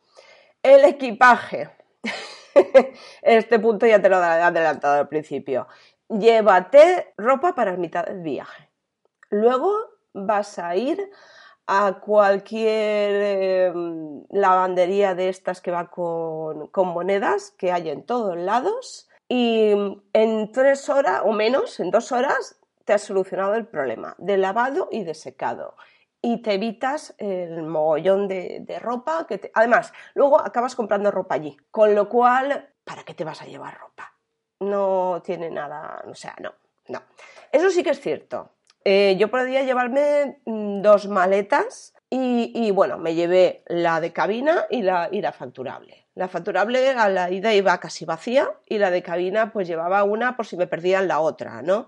El 0.62 0.84
equipaje. 0.84 1.70
este 3.22 3.58
punto 3.58 3.86
ya 3.86 4.00
te 4.00 4.08
lo 4.08 4.22
he 4.22 4.26
adelantado 4.26 4.98
al 4.98 5.08
principio. 5.08 5.66
Llévate 6.08 7.14
ropa 7.16 7.54
para 7.54 7.76
mitad 7.76 8.04
del 8.04 8.20
viaje. 8.20 8.68
Luego 9.30 9.74
vas 10.12 10.58
a 10.58 10.76
ir 10.76 11.10
a 11.66 12.00
cualquier 12.00 13.70
em, 13.74 14.24
lavandería 14.30 15.14
de 15.14 15.28
estas 15.28 15.60
que 15.60 15.70
va 15.70 15.90
con, 15.90 16.68
con 16.68 16.88
monedas 16.88 17.52
que 17.52 17.72
hay 17.72 17.90
en 17.90 18.04
todos 18.04 18.36
lados 18.36 19.08
y 19.28 19.74
en 20.14 20.52
tres 20.52 20.88
horas 20.88 21.22
o 21.24 21.32
menos, 21.32 21.78
en 21.80 21.90
dos 21.90 22.10
horas, 22.12 22.58
te 22.84 22.94
has 22.94 23.02
solucionado 23.02 23.54
el 23.54 23.66
problema 23.66 24.14
de 24.16 24.38
lavado 24.38 24.88
y 24.90 25.04
de 25.04 25.12
secado 25.14 25.74
y 26.20 26.42
te 26.42 26.54
evitas 26.54 27.14
el 27.18 27.62
mogollón 27.62 28.28
de, 28.28 28.78
ropa 28.80 29.26
que 29.26 29.50
además 29.54 29.92
luego 30.14 30.40
acabas 30.40 30.74
comprando 30.74 31.10
ropa 31.10 31.36
allí 31.36 31.56
con 31.70 31.94
lo 31.94 32.08
cual 32.08 32.68
¿para 32.84 33.04
qué 33.04 33.14
te 33.14 33.24
vas 33.24 33.42
a 33.42 33.46
llevar 33.46 33.78
ropa? 33.78 34.14
no 34.60 35.22
tiene 35.24 35.50
nada 35.50 36.02
o 36.06 36.14
sea 36.14 36.34
no 36.40 36.52
no 36.88 37.02
eso 37.52 37.70
sí 37.70 37.82
que 37.82 37.90
es 37.90 38.00
cierto 38.00 38.50
eh, 38.84 39.16
yo 39.18 39.28
podía 39.28 39.62
llevarme 39.62 40.40
mm, 40.46 40.80
dos 40.80 41.08
maletas 41.08 41.94
y, 42.10 42.70
bueno, 42.70 42.96
me 42.96 43.14
llevé 43.14 43.62
la 43.66 44.00
de 44.00 44.14
cabina 44.14 44.64
y 44.70 44.80
la, 44.80 45.10
y 45.12 45.20
la 45.20 45.32
facturable. 45.32 46.06
La 46.14 46.26
facturable 46.26 46.88
a 46.88 47.08
la 47.10 47.30
ida 47.30 47.52
iba 47.52 47.78
casi 47.80 48.06
vacía 48.06 48.50
y 48.66 48.78
la 48.78 48.90
de 48.90 49.02
cabina 49.02 49.52
pues 49.52 49.68
llevaba 49.68 50.02
una 50.04 50.34
por 50.34 50.46
si 50.46 50.56
me 50.56 50.66
perdían 50.66 51.06
la 51.06 51.20
otra, 51.20 51.60
¿no? 51.60 51.86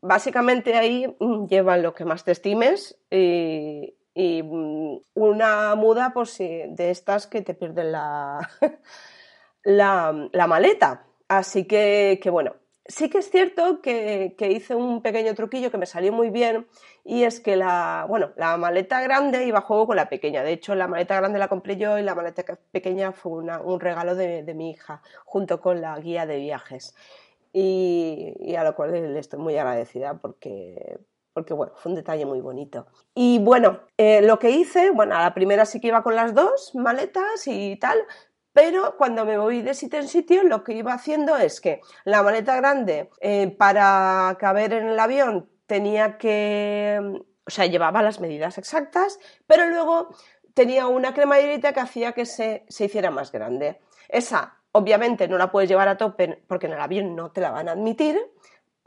Básicamente 0.00 0.74
ahí 0.74 1.06
mm, 1.18 1.46
llevan 1.46 1.82
lo 1.82 1.94
que 1.94 2.04
más 2.04 2.24
te 2.24 2.32
estimes 2.32 2.98
y, 3.10 3.94
mm, 4.14 4.96
una 5.14 5.74
muda 5.74 6.12
por 6.12 6.28
si 6.28 6.62
de 6.68 6.90
estas 6.90 7.26
que 7.26 7.42
te 7.42 7.54
pierden 7.54 7.92
la, 7.92 8.48
la, 9.64 10.46
maleta. 10.46 11.04
Así 11.28 11.64
que, 11.64 12.20
bueno, 12.30 12.54
sí 12.86 13.08
que 13.08 13.18
es 13.18 13.30
cierto 13.30 13.80
que, 13.80 14.36
hice 14.38 14.74
un 14.74 15.02
pequeño 15.02 15.34
truquillo 15.34 15.70
que 15.70 15.78
me 15.78 15.86
salió 15.86 16.12
muy 16.12 16.30
bien 16.30 16.66
y 17.04 17.24
es 17.24 17.40
que 17.40 17.56
la, 17.56 18.06
bueno, 18.08 18.32
la 18.36 18.56
maleta 18.56 19.00
grande 19.00 19.46
iba 19.46 19.58
a 19.58 19.62
juego 19.62 19.86
con 19.86 19.96
la 19.96 20.08
pequeña. 20.08 20.42
De 20.42 20.52
hecho, 20.52 20.74
la 20.74 20.86
maleta 20.86 21.16
grande 21.16 21.38
la 21.38 21.48
compré 21.48 21.76
yo 21.76 21.98
y 21.98 22.02
la 22.02 22.14
maleta 22.14 22.44
pequeña 22.70 23.12
fue 23.12 23.32
un 23.32 23.80
regalo 23.80 24.14
de 24.14 24.54
mi 24.54 24.70
hija 24.70 25.02
junto 25.24 25.60
con 25.60 25.80
la 25.80 25.98
guía 25.98 26.26
de 26.26 26.38
viajes 26.38 26.94
y, 27.54 28.56
a 28.56 28.64
lo 28.64 28.74
cual 28.74 28.90
le 28.90 29.18
estoy 29.18 29.38
muy 29.38 29.56
agradecida 29.56 30.18
porque, 30.18 30.98
porque 31.32 31.54
bueno, 31.54 31.72
fue 31.76 31.90
un 31.90 31.96
detalle 31.96 32.26
muy 32.26 32.40
bonito. 32.40 32.86
Y 33.14 33.38
bueno, 33.38 33.80
eh, 33.96 34.22
lo 34.22 34.40
que 34.40 34.50
hice, 34.50 34.90
bueno, 34.90 35.14
a 35.14 35.22
la 35.22 35.34
primera 35.34 35.64
sí 35.64 35.80
que 35.80 35.88
iba 35.88 36.02
con 36.02 36.16
las 36.16 36.34
dos 36.34 36.74
maletas 36.74 37.46
y 37.46 37.76
tal, 37.76 37.98
pero 38.52 38.96
cuando 38.98 39.24
me 39.24 39.38
voy 39.38 39.62
de 39.62 39.74
sitio 39.74 40.00
en 40.00 40.08
sitio, 40.08 40.42
lo 40.42 40.64
que 40.64 40.74
iba 40.74 40.92
haciendo 40.92 41.36
es 41.36 41.60
que 41.60 41.80
la 42.04 42.24
maleta 42.24 42.56
grande, 42.56 43.08
eh, 43.20 43.48
para 43.56 44.36
caber 44.40 44.72
en 44.72 44.88
el 44.88 44.98
avión, 44.98 45.48
tenía 45.66 46.18
que, 46.18 47.00
o 47.46 47.50
sea, 47.50 47.66
llevaba 47.66 48.02
las 48.02 48.18
medidas 48.18 48.58
exactas, 48.58 49.20
pero 49.46 49.68
luego 49.68 50.08
tenía 50.54 50.88
una 50.88 51.14
cremallerita 51.14 51.72
que 51.72 51.80
hacía 51.80 52.12
que 52.12 52.26
se, 52.26 52.64
se 52.68 52.86
hiciera 52.86 53.12
más 53.12 53.30
grande. 53.30 53.80
Esa 54.08 54.58
Obviamente 54.76 55.28
no 55.28 55.38
la 55.38 55.52
puedes 55.52 55.68
llevar 55.68 55.86
a 55.86 55.96
tope 55.96 56.42
porque 56.48 56.66
en 56.66 56.72
el 56.72 56.80
avión 56.80 57.14
no 57.14 57.30
te 57.30 57.40
la 57.40 57.52
van 57.52 57.68
a 57.68 57.72
admitir, 57.72 58.20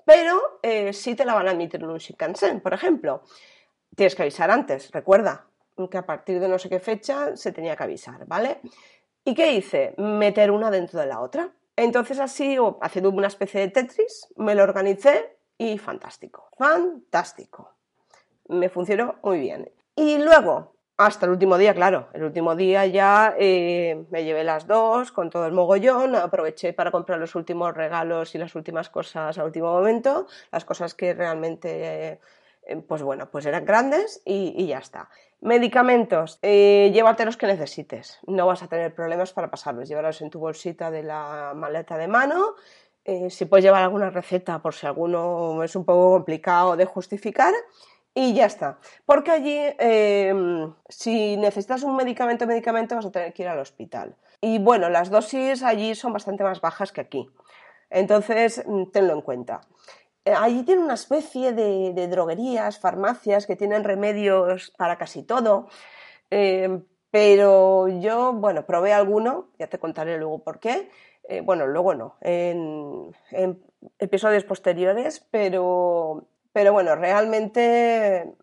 pero 0.06 0.60
eh, 0.62 0.92
sí 0.92 1.16
te 1.16 1.24
la 1.24 1.34
van 1.34 1.48
a 1.48 1.52
admitir 1.52 1.82
en 1.82 1.90
un 1.90 1.98
Shinkansen, 1.98 2.60
por 2.60 2.74
ejemplo. 2.74 3.24
Tienes 3.96 4.14
que 4.14 4.24
avisar 4.24 4.52
antes, 4.52 4.92
recuerda 4.92 5.48
que 5.90 5.98
a 5.98 6.06
partir 6.06 6.42
de 6.42 6.50
no 6.50 6.60
sé 6.60 6.68
qué 6.68 6.80
fecha 6.80 7.38
se 7.38 7.54
tenía 7.54 7.76
que 7.78 7.84
avisar, 7.84 8.26
¿vale? 8.26 8.60
¿Y 9.24 9.34
qué 9.34 9.54
hice? 9.54 9.94
Meter 9.98 10.52
una 10.52 10.72
dentro 10.72 11.00
de 11.00 11.06
la 11.06 11.22
otra. 11.22 11.52
Entonces 11.76 12.20
así, 12.20 12.58
haciendo 12.82 13.10
una 13.12 13.28
especie 13.28 13.62
de 13.62 13.70
Tetris, 13.70 14.28
me 14.36 14.56
lo 14.56 14.64
organicé 14.64 15.38
y 15.58 15.78
fantástico, 15.78 16.50
fantástico. 16.58 17.76
Me 18.50 18.68
funcionó 18.70 19.16
muy 19.24 19.40
bien. 19.40 19.72
Y 19.96 20.18
luego, 20.18 20.77
hasta 20.98 21.28
el 21.28 21.32
último 21.32 21.58
día, 21.58 21.76
claro. 21.76 22.10
El 22.14 22.24
último 22.24 22.56
día 22.56 22.86
ya 22.88 23.36
eh, 23.40 24.06
me 24.10 24.24
llevé 24.24 24.44
las 24.44 24.66
dos 24.66 25.12
con 25.12 25.30
todo 25.30 25.46
el 25.46 25.54
mogollón, 25.54 26.16
aproveché 26.16 26.74
para 26.74 26.90
comprar 26.92 27.20
los 27.20 27.36
últimos 27.36 27.76
regalos 27.76 28.34
y 28.34 28.40
las 28.40 28.56
últimas 28.56 28.90
cosas 28.90 29.38
al 29.38 29.46
último 29.46 29.72
momento, 29.72 30.26
las 30.52 30.66
cosas 30.66 30.96
que 30.96 31.14
realmente, 31.14 32.20
eh, 32.68 32.78
pues 32.88 33.04
bueno, 33.04 33.30
pues 33.30 33.46
eran 33.46 33.64
grandes 33.64 34.22
y, 34.26 34.66
ya 34.66 34.80
está. 34.80 35.10
Medicamentos, 35.40 36.40
eh, 36.42 36.90
llévate 36.92 37.26
los 37.26 37.38
que 37.38 37.46
necesites, 37.46 38.18
no 38.26 38.48
vas 38.48 38.64
a 38.64 38.68
tener 38.68 38.96
problemas 38.96 39.34
para 39.34 39.52
pasarlos, 39.52 39.88
llévalos 39.88 40.20
en 40.24 40.32
tu 40.32 40.40
bolsita 40.40 40.90
de 40.90 41.04
la 41.04 41.54
maleta 41.56 41.96
de 41.98 42.08
mano 42.08 42.56
eh, 43.10 43.30
si 43.30 43.46
puedes 43.46 43.64
llevar 43.64 43.84
alguna 43.84 44.10
receta 44.10 44.62
por 44.62 44.74
si 44.74 44.86
alguno 44.86 45.64
es 45.64 45.78
un 45.78 45.86
poco 45.86 46.12
complicado 46.12 46.76
de 46.76 46.84
justificar 46.84 47.54
y 48.18 48.34
ya 48.34 48.48
está. 48.48 48.80
Porque 49.06 49.30
allí, 49.30 49.60
em, 49.78 50.74
si 50.90 51.38
necesitas 51.38 51.84
un 51.84 51.96
medicamento, 51.96 52.48
medicamento, 52.48 52.96
vas 52.96 53.06
a 53.06 53.12
tener 53.12 53.32
que 53.32 53.44
ir 53.44 53.48
al 53.48 53.60
hospital. 53.60 54.16
Y 54.42 54.58
bueno, 54.58 54.90
las 54.90 55.12
dosis 55.12 55.62
allí 55.62 55.94
son 55.94 56.14
bastante 56.14 56.44
más 56.44 56.60
bajas 56.60 56.92
que 56.92 57.02
aquí. 57.02 57.30
Entonces, 57.92 58.64
mm, 58.66 58.86
tenlo 58.92 59.14
en 59.14 59.22
cuenta. 59.22 59.62
Eh, 60.26 60.34
allí 60.36 60.64
tiene 60.64 60.82
una 60.82 60.96
especie 60.96 61.54
de, 61.54 62.08
droguerías, 62.08 62.80
farmacias 62.80 63.46
que 63.46 63.56
tienen 63.56 63.84
remedios 63.84 64.74
para 64.78 64.98
casi 64.98 65.22
todo. 65.24 65.68
Em, 66.32 66.84
pero 67.12 67.88
yo, 67.88 68.34
bueno, 68.34 68.66
probé 68.66 68.94
alguno, 68.94 69.50
ya 69.60 69.68
te 69.68 69.80
contaré 69.80 70.18
luego 70.18 70.40
por 70.44 70.60
qué, 70.60 70.90
eh, 71.30 71.42
bueno, 71.42 71.68
luego 71.68 71.94
no, 71.94 72.16
en, 72.22 73.12
episodios 74.00 74.44
posteriores, 74.44 75.26
pero, 75.32 76.28
pero 76.58 76.74
bueno, 76.74 76.96
realmente 76.96 78.34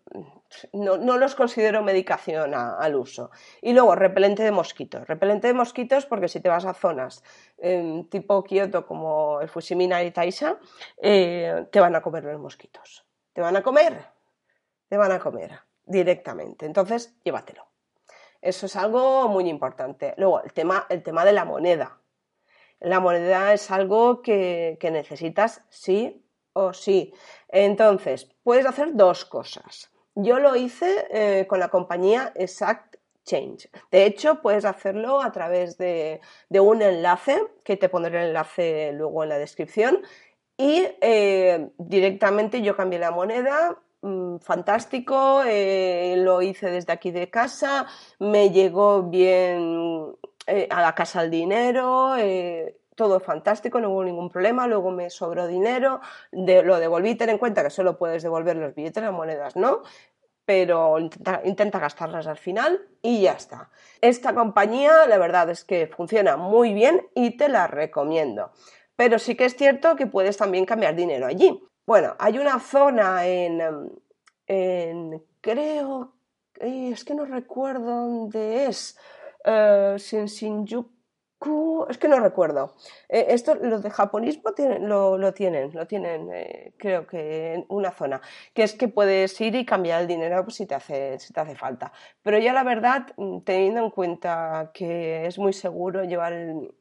no, 0.71 1.17
los 1.17 1.35
considero 1.35 1.83
medicación 1.83 2.53
al 2.53 2.95
uso. 2.95 3.29
Y 3.61 3.73
luego, 3.73 3.93
repelente 3.93 4.41
de 4.41 4.51
mosquitos. 4.51 5.05
Repelente 5.05 5.47
de 5.47 5.53
mosquitos 5.53 6.05
porque 6.05 6.29
si 6.29 6.39
te 6.39 6.47
vas 6.47 6.63
a 6.63 6.73
zonas 6.73 7.25
em, 7.57 8.05
tipo 8.07 8.41
Kioto 8.45 8.85
como 8.85 9.41
el 9.41 9.49
Fushimina 9.49 10.01
y 10.01 10.11
Taisha, 10.11 10.57
eh, 10.95 11.65
te 11.69 11.81
van 11.81 11.93
a 11.93 12.01
comer 12.01 12.23
los 12.23 12.39
mosquitos. 12.39 13.05
¿Te 13.33 13.41
van 13.41 13.57
a 13.57 13.61
comer? 13.61 14.05
Te 14.87 14.95
van 14.95 15.11
a 15.11 15.19
comer 15.19 15.51
directamente. 15.83 16.65
Entonces, 16.65 17.17
llévatelo. 17.21 17.67
Eso 18.41 18.67
es 18.67 18.77
algo 18.77 19.27
muy 19.27 19.49
importante. 19.49 20.13
Luego, 20.15 20.41
el 20.41 20.53
tema, 20.53 20.85
el 20.87 21.03
tema 21.03 21.25
de 21.25 21.33
la 21.33 21.43
moneda 21.43 21.99
la 22.79 22.99
moneda 22.99 23.53
es 23.53 23.71
algo 23.71 24.21
que, 24.21 24.77
necesitas 24.81 25.63
sí 25.69 26.24
o 26.55 26.73
sí. 26.73 27.13
Entonces, 27.49 28.29
puedes 28.43 28.65
hacer 28.65 28.95
dos 28.95 29.25
cosas. 29.25 29.91
Yo 30.15 30.39
lo 30.39 30.55
hice 30.55 31.07
eh, 31.11 31.45
con 31.47 31.59
la 31.59 31.67
compañía 31.67 32.31
Exact 32.35 32.95
Change. 33.25 33.69
De 33.91 34.05
hecho, 34.05 34.41
puedes 34.41 34.65
hacerlo 34.65 35.21
a 35.21 35.31
través 35.31 35.77
de, 35.77 36.21
un 36.49 36.81
enlace, 36.81 37.41
que 37.63 37.75
te 37.75 37.89
pondré 37.89 38.21
el 38.21 38.27
enlace 38.27 38.93
luego 38.93 39.23
en 39.23 39.29
la 39.29 39.37
descripción, 39.37 40.01
y 40.57 40.87
eh, 41.01 41.69
directamente 41.77 42.61
yo 42.61 42.77
cambié 42.77 42.99
la 42.99 43.11
moneda, 43.11 43.77
mm, 44.01 44.37
fantástico, 44.37 45.43
eh, 45.45 46.15
lo 46.17 46.41
hice 46.41 46.71
desde 46.71 46.93
aquí 46.93 47.11
de 47.11 47.29
casa, 47.29 47.87
me 48.19 48.51
llegó 48.51 49.03
bien 49.03 50.15
a 50.69 50.81
la 50.81 50.95
casa 50.95 51.23
el 51.23 51.31
dinero, 51.31 52.15
todo 52.95 53.19
fantástico, 53.19 53.79
no 53.79 53.89
hubo 53.91 54.03
ningún 54.03 54.29
problema, 54.29 54.67
luego 54.67 54.91
me 54.91 55.09
sobró 55.09 55.47
dinero, 55.47 56.01
lo 56.31 56.79
devolví, 56.79 57.15
ten 57.15 57.29
en 57.29 57.37
cuenta 57.37 57.63
que 57.63 57.69
solo 57.69 57.97
puedes 57.97 58.23
devolver 58.23 58.55
los 58.55 58.73
billetes, 58.73 59.03
las 59.03 59.13
monedas 59.13 59.55
no, 59.55 59.83
pero 60.45 60.97
intenta, 60.99 61.79
gastarlas 61.79 62.27
al 62.27 62.37
final 62.37 62.87
y 63.01 63.23
ya 63.23 63.33
está. 63.33 63.69
Esta 63.99 64.33
compañía, 64.33 65.07
la 65.07 65.17
verdad 65.17 65.49
es 65.49 65.63
que 65.65 65.87
funciona 65.87 66.37
muy 66.37 66.73
bien 66.73 67.07
y 67.15 67.35
te 67.35 67.49
la 67.49 67.67
recomiendo. 67.67 68.51
Pero 68.95 69.19
sí 69.19 69.35
que 69.35 69.45
es 69.45 69.55
cierto 69.55 69.95
que 69.95 70.07
puedes 70.07 70.37
también 70.37 70.65
cambiar 70.65 70.95
dinero 70.95 71.25
allí. 71.25 71.61
Bueno, 71.85 72.15
hay 72.19 72.37
una 72.37 72.59
zona 72.59 73.25
en, 73.25 73.61
en 74.47 75.23
creo, 75.41 76.13
es 76.59 77.03
que 77.03 77.15
no 77.15 77.25
recuerdo 77.25 78.07
dónde 78.07 78.67
es, 78.67 78.97
uh, 79.45 79.97
es 81.89 81.97
que 81.97 82.07
no 82.07 82.19
recuerdo. 82.19 82.73
Eh, 83.09 83.27
esto, 83.29 83.55
los 83.55 83.83
de 83.83 83.89
japonismo 83.89 84.53
tienen, 84.53 84.87
lo, 84.87 85.33
tienen, 85.33 85.71
lo 85.73 85.87
tienen, 85.87 86.29
eh, 86.33 86.73
creo 86.77 87.05
que 87.07 87.53
en 87.53 87.65
una 87.69 87.91
zona, 87.91 88.21
que 88.53 88.63
es 88.63 88.73
que 88.73 88.87
puedes 88.87 89.39
ir 89.41 89.55
y 89.55 89.65
cambiar 89.65 90.01
el 90.01 90.07
dinero 90.07 90.43
pues, 90.43 90.55
si, 90.55 90.65
te 90.65 90.75
hace, 90.75 91.19
si 91.19 91.33
te 91.33 91.39
hace 91.39 91.55
falta. 91.55 91.91
Pero 92.23 92.37
ya 92.39 92.53
la 92.53 92.63
verdad, 92.63 93.07
mm, 93.17 93.39
teniendo 93.41 93.83
en 93.83 93.89
cuenta 93.91 94.71
que 94.73 95.25
es 95.25 95.37
muy 95.37 95.53
seguro 95.53 96.03
llevar. 96.03 96.33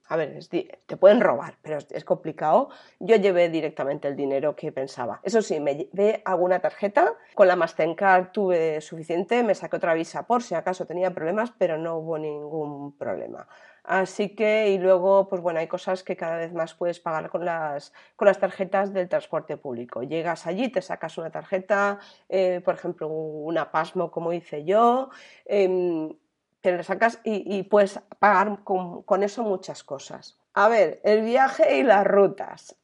A 0.09 0.17
ver, 0.17 0.39
te 0.49 0.97
pueden 0.97 1.21
robar, 1.21 1.57
pero 1.63 1.79
es, 1.79 2.05
complicado. 2.05 2.69
Yo 3.01 3.17
llevé 3.17 3.49
directamente 3.49 4.09
el 4.09 4.17
dinero 4.17 4.55
que 4.55 4.71
pensaba. 4.73 5.21
Eso 5.23 5.41
sí, 5.43 5.61
me 5.61 5.77
llevé 5.77 6.23
alguna 6.25 6.61
tarjeta. 6.61 7.15
Con 7.35 7.49
la 7.49 7.57
Mastercard 7.57 8.31
tuve 8.33 8.81
suficiente, 8.81 9.43
me 9.43 9.55
saqué 9.55 9.77
otra 9.77 9.95
visa 9.95 10.27
por 10.27 10.43
si 10.43 10.55
acaso 10.55 10.87
tenía 10.87 11.13
problemas, 11.13 11.53
pero 11.57 11.79
no 11.79 11.97
hubo 11.97 12.19
ningún 12.19 12.93
problema. 12.97 13.47
Así 13.85 14.35
que, 14.35 14.71
y 14.71 14.79
luego, 14.79 15.29
pues 15.29 15.43
bueno, 15.43 15.61
hay 15.61 15.69
cosas 15.69 16.03
que 16.03 16.17
cada 16.17 16.39
vez 16.39 16.55
más 16.55 16.75
puedes 16.75 17.01
pagar 17.01 17.29
con 17.29 17.45
las, 17.45 17.93
con 18.17 18.27
las 18.27 18.39
tarjetas 18.39 18.95
del 18.95 19.11
transporte 19.11 19.59
público. 19.59 20.03
Llegas 20.03 20.47
allí, 20.47 20.71
te 20.71 20.81
sacas 20.81 21.19
una 21.19 21.31
tarjeta, 21.31 21.99
eh, 22.31 22.63
por 22.65 22.75
ejemplo, 22.75 23.09
una 23.09 23.71
Pasmo, 23.71 24.11
como 24.11 24.33
hice 24.33 24.65
yo, 24.65 25.11
em, 25.45 26.17
te 26.63 26.73
la 26.73 26.83
sacas 26.83 27.21
y, 27.25 27.63
puedes 27.65 28.01
pagar 28.19 28.65
con, 28.65 29.03
con 29.03 29.23
eso 29.23 29.43
muchas 29.43 29.85
cosas. 29.85 30.39
A 30.55 30.69
ver, 30.69 31.01
el 31.05 31.23
viaje 31.23 31.77
y 31.77 31.83
las 31.83 32.07
rutas. 32.07 32.77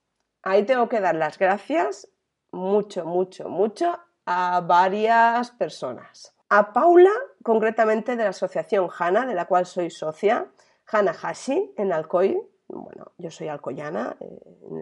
Ahí 0.43 0.65
tengo 0.65 0.91
que 0.91 1.01
dar 1.01 1.15
las 1.15 1.39
gracias 1.39 2.11
mucho, 2.53 3.07
mucho, 3.07 3.49
mucho 3.49 3.99
a 4.27 4.61
varias 4.61 5.51
personas. 5.53 6.35
A 6.51 6.73
Paula, 6.75 7.11
concretamente 7.43 8.17
de 8.17 8.25
la 8.25 8.31
asociación 8.31 8.91
HANA, 8.99 9.25
de 9.25 9.35
la 9.35 9.47
cual 9.47 9.65
soy 9.65 9.89
socia, 9.89 10.49
Hanahashi 10.90 11.72
en 11.76 11.92
Alcoy, 11.92 12.40
bueno, 12.72 13.12
yo 13.18 13.31
soy 13.31 13.48
alcoyana 13.48 14.16
eh, 14.20 14.40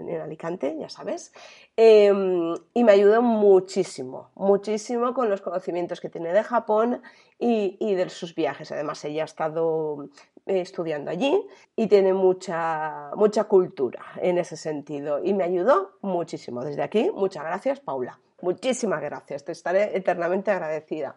en, 0.08 0.20
Alicante, 0.20 0.76
ya 0.78 0.88
sabes, 0.88 1.32
em, 1.76 2.54
y 2.74 2.84
me 2.84 2.92
ayudó 2.92 3.22
muchísimo, 3.22 4.30
muchísimo 4.34 5.14
con 5.14 5.30
los 5.30 5.40
conocimientos 5.40 6.00
que 6.00 6.08
tiene 6.08 6.32
de 6.32 6.42
Japón 6.42 7.02
y, 7.38 7.94
de 7.94 8.08
sus 8.10 8.34
viajes. 8.34 8.72
Además, 8.72 9.04
ella 9.04 9.22
ha 9.22 9.24
estado 9.24 10.08
eh, 10.46 10.60
estudiando 10.60 11.10
allí 11.10 11.40
y 11.76 11.86
tiene 11.86 12.12
mucha, 12.12 13.10
mucha 13.16 13.44
cultura 13.44 14.04
en 14.20 14.38
ese 14.38 14.56
sentido 14.56 15.22
y 15.22 15.34
me 15.34 15.44
ayudó 15.44 15.92
muchísimo. 16.02 16.64
Desde 16.64 16.82
aquí, 16.82 17.10
muchas 17.14 17.44
gracias, 17.44 17.80
Paula. 17.80 18.18
Muchísimas 18.40 19.00
gracias, 19.00 19.44
te 19.44 19.52
estaré 19.52 19.96
eternamente 19.96 20.50
agradecida. 20.50 21.16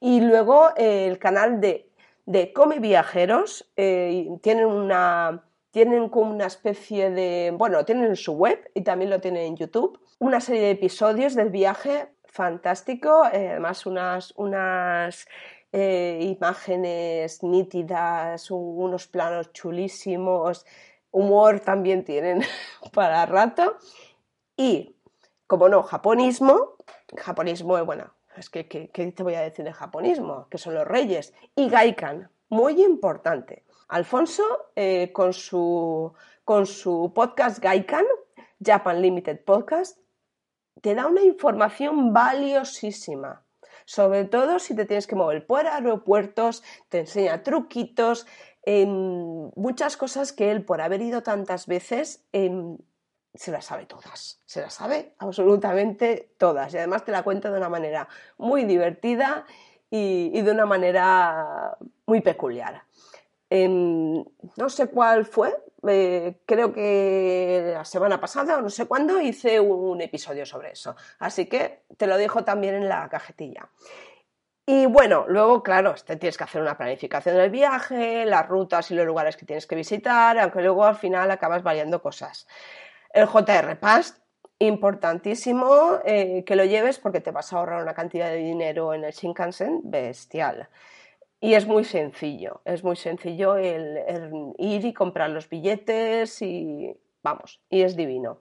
Y 0.00 0.20
luego 0.20 0.70
eh, 0.76 1.06
el 1.06 1.18
canal 1.18 1.60
de 1.60 1.91
de 2.26 2.52
Come 2.52 2.78
Viajeros. 2.78 3.70
Eh, 3.76 4.28
tienen 4.42 4.66
una 4.66 5.44
tienen 5.72 6.10
como 6.10 6.30
una 6.30 6.46
especie 6.46 7.10
de, 7.10 7.52
bueno, 7.56 7.84
tienen 7.84 8.04
en 8.04 8.16
su 8.16 8.34
web 8.34 8.70
y 8.74 8.82
también 8.82 9.10
lo 9.10 9.20
tienen 9.20 9.42
en 9.44 9.56
YouTube, 9.56 9.98
una 10.18 10.40
serie 10.40 10.62
de 10.64 10.70
episodios 10.72 11.34
del 11.34 11.48
viaje 11.48 12.12
fantástico, 12.26 13.24
eh, 13.32 13.48
además 13.48 13.86
unas, 13.86 14.34
unas 14.36 15.26
eh, 15.72 16.18
imágenes 16.20 17.42
nítidas, 17.42 18.50
unos 18.50 19.08
planos 19.08 19.52
chulísimos, 19.54 20.66
humor 21.10 21.60
también 21.60 22.04
tienen 22.04 22.42
para 22.92 23.24
rato 23.24 23.78
y, 24.56 24.94
como 25.46 25.70
no, 25.70 25.82
japonismo, 25.82 26.76
japonismo, 27.16 27.82
bueno, 27.86 28.11
es 28.36 28.50
que, 28.50 28.66
¿qué, 28.66 29.12
te 29.12 29.22
voy 29.22 29.34
a 29.34 29.42
decir 29.42 29.64
de 29.64 29.72
japonismo? 29.72 30.46
Que 30.50 30.58
son 30.58 30.74
los 30.74 30.86
reyes. 30.86 31.34
Y 31.54 31.68
Gaikan, 31.68 32.30
muy 32.48 32.82
importante. 32.82 33.64
Alfonso, 33.88 34.42
eh, 34.74 35.10
con, 35.12 35.32
su, 35.32 36.12
con 36.44 36.66
su 36.66 37.12
podcast 37.14 37.58
Gaikan, 37.58 38.06
Japan 38.64 39.02
Limited 39.02 39.44
Podcast, 39.44 39.98
te 40.80 40.94
da 40.94 41.06
una 41.06 41.22
información 41.22 42.12
valiosísima. 42.12 43.44
Sobre 43.84 44.24
todo 44.24 44.58
si 44.58 44.74
te 44.74 44.86
tienes 44.86 45.06
que 45.06 45.16
mover 45.16 45.46
por 45.46 45.66
aeropuertos, 45.66 46.62
te 46.88 47.00
enseña 47.00 47.42
truquitos, 47.42 48.26
em, 48.64 49.50
muchas 49.56 49.96
cosas 49.96 50.32
que 50.32 50.50
él, 50.50 50.64
por 50.64 50.80
haber 50.80 51.02
ido 51.02 51.22
tantas 51.22 51.66
veces, 51.66 52.24
em, 52.32 52.78
se 53.34 53.50
las 53.50 53.64
sabe 53.64 53.86
todas, 53.86 54.40
se 54.44 54.60
las 54.60 54.74
sabe 54.74 55.14
absolutamente 55.18 56.34
todas 56.38 56.72
y 56.74 56.78
además 56.78 57.04
te 57.04 57.12
la 57.12 57.22
cuenta 57.22 57.50
de 57.50 57.56
una 57.58 57.68
manera 57.68 58.08
muy 58.36 58.64
divertida 58.64 59.46
y, 59.90 60.40
de 60.40 60.50
una 60.50 60.66
manera 60.66 61.76
muy 62.06 62.20
peculiar. 62.20 62.82
no 63.50 64.68
sé 64.68 64.86
cuál 64.88 65.26
fue, 65.26 65.54
eh, 65.86 66.40
creo 66.46 66.72
que 66.72 67.72
la 67.74 67.84
semana 67.84 68.18
pasada 68.20 68.58
o 68.58 68.62
no 68.62 68.70
sé 68.70 68.86
cuándo 68.86 69.20
hice 69.20 69.60
un 69.60 70.00
episodio 70.00 70.46
sobre 70.46 70.72
eso, 70.72 70.96
así 71.18 71.46
que 71.46 71.84
te 71.96 72.06
lo 72.06 72.16
dejo 72.16 72.44
también 72.44 72.74
en 72.74 72.88
la 72.88 73.08
cajetilla. 73.08 73.68
Y 74.64 74.86
bueno, 74.86 75.24
luego, 75.26 75.62
claro, 75.62 75.94
te 76.06 76.16
tienes 76.16 76.38
que 76.38 76.44
hacer 76.44 76.62
una 76.62 76.78
planificación 76.78 77.36
del 77.36 77.50
viaje, 77.50 78.24
las 78.24 78.48
rutas 78.48 78.90
y 78.92 78.94
los 78.94 79.04
lugares 79.04 79.36
que 79.36 79.44
tienes 79.44 79.66
que 79.66 79.74
visitar, 79.74 80.38
aunque 80.38 80.62
luego 80.62 80.84
al 80.84 80.94
final 80.94 81.30
acabas 81.32 81.64
variando 81.64 82.00
cosas. 82.00 82.46
El 83.12 83.26
JR 83.26 83.78
Pass, 83.78 84.22
importantísimo 84.58 85.98
eh, 86.04 86.44
que 86.46 86.56
lo 86.56 86.64
lleves 86.64 86.98
porque 86.98 87.20
te 87.20 87.30
vas 87.30 87.52
a 87.52 87.58
ahorrar 87.58 87.82
una 87.82 87.94
cantidad 87.94 88.30
de 88.30 88.36
dinero 88.36 88.94
en 88.94 89.04
el 89.04 89.12
Shinkansen 89.12 89.80
bestial. 89.84 90.68
Y 91.40 91.54
es 91.54 91.66
muy 91.66 91.84
sencillo, 91.84 92.60
es 92.64 92.84
muy 92.84 92.94
sencillo 92.94 93.56
el, 93.56 93.98
ir 94.58 94.84
y 94.84 94.92
comprar 94.92 95.30
los 95.30 95.48
billetes 95.48 96.40
y, 96.40 96.96
vamos, 97.22 97.60
y 97.68 97.82
es 97.82 97.96
divino. 97.96 98.38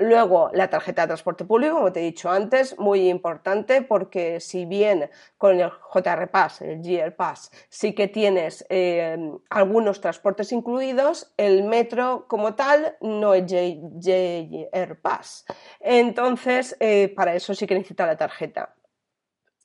Luego, 0.00 0.50
la 0.54 0.70
tarjeta 0.70 1.02
de 1.02 1.08
transporte 1.08 1.44
público, 1.44 1.74
como 1.74 1.92
te 1.92 2.00
he 2.00 2.04
dicho 2.04 2.30
antes, 2.30 2.78
muy 2.78 3.10
importante 3.10 3.82
porque 3.82 4.40
si 4.40 4.64
bien 4.64 5.10
con 5.36 5.60
el 5.60 5.70
JR 5.70 6.26
Pass, 6.30 6.62
el 6.62 6.80
GR 6.80 7.14
Pass, 7.14 7.50
sí 7.68 7.94
que 7.94 8.08
tienes 8.08 8.64
eh, 8.70 9.18
algunos 9.50 10.00
transportes 10.00 10.52
incluidos, 10.52 11.34
el 11.36 11.64
metro 11.64 12.24
como 12.28 12.54
tal 12.54 12.96
no 13.02 13.34
es 13.34 13.44
JR 13.52 14.96
Pass. 15.02 15.44
Entonces, 15.80 16.78
eh, 16.80 17.12
para 17.14 17.34
eso 17.34 17.54
sí 17.54 17.66
que 17.66 17.74
necesita 17.74 18.06
la 18.06 18.16
tarjeta 18.16 18.74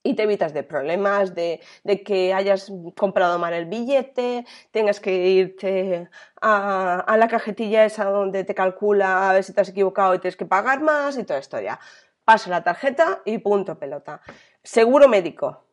y 0.05 0.13
te 0.13 0.23
evitas 0.23 0.53
de 0.53 0.61
problemas, 0.61 1.33
de, 1.33 1.59
que 2.05 2.31
hayas 2.31 2.71
comprado 2.95 3.39
mal 3.39 3.53
el 3.53 3.65
billete, 3.65 4.45
tengas 4.69 4.99
que 4.99 5.29
irte 5.29 6.09
a, 6.39 7.15
la 7.17 7.27
cajetilla 7.27 7.85
esa 7.85 8.05
donde 8.05 8.43
te 8.43 8.53
calcula 8.53 9.29
a 9.29 9.33
ver 9.33 9.43
si 9.43 9.51
te 9.51 9.61
has 9.61 9.69
equivocado 9.69 10.13
y 10.13 10.19
tienes 10.19 10.37
que 10.37 10.45
pagar 10.45 10.81
más 10.81 11.17
y 11.17 11.23
toda 11.23 11.39
historia. 11.39 11.79
Pasa 12.23 12.51
la 12.51 12.63
tarjeta 12.63 13.23
y 13.25 13.39
punto 13.39 13.79
pelota. 13.79 14.21
Seguro 14.61 15.09
médico. 15.09 15.65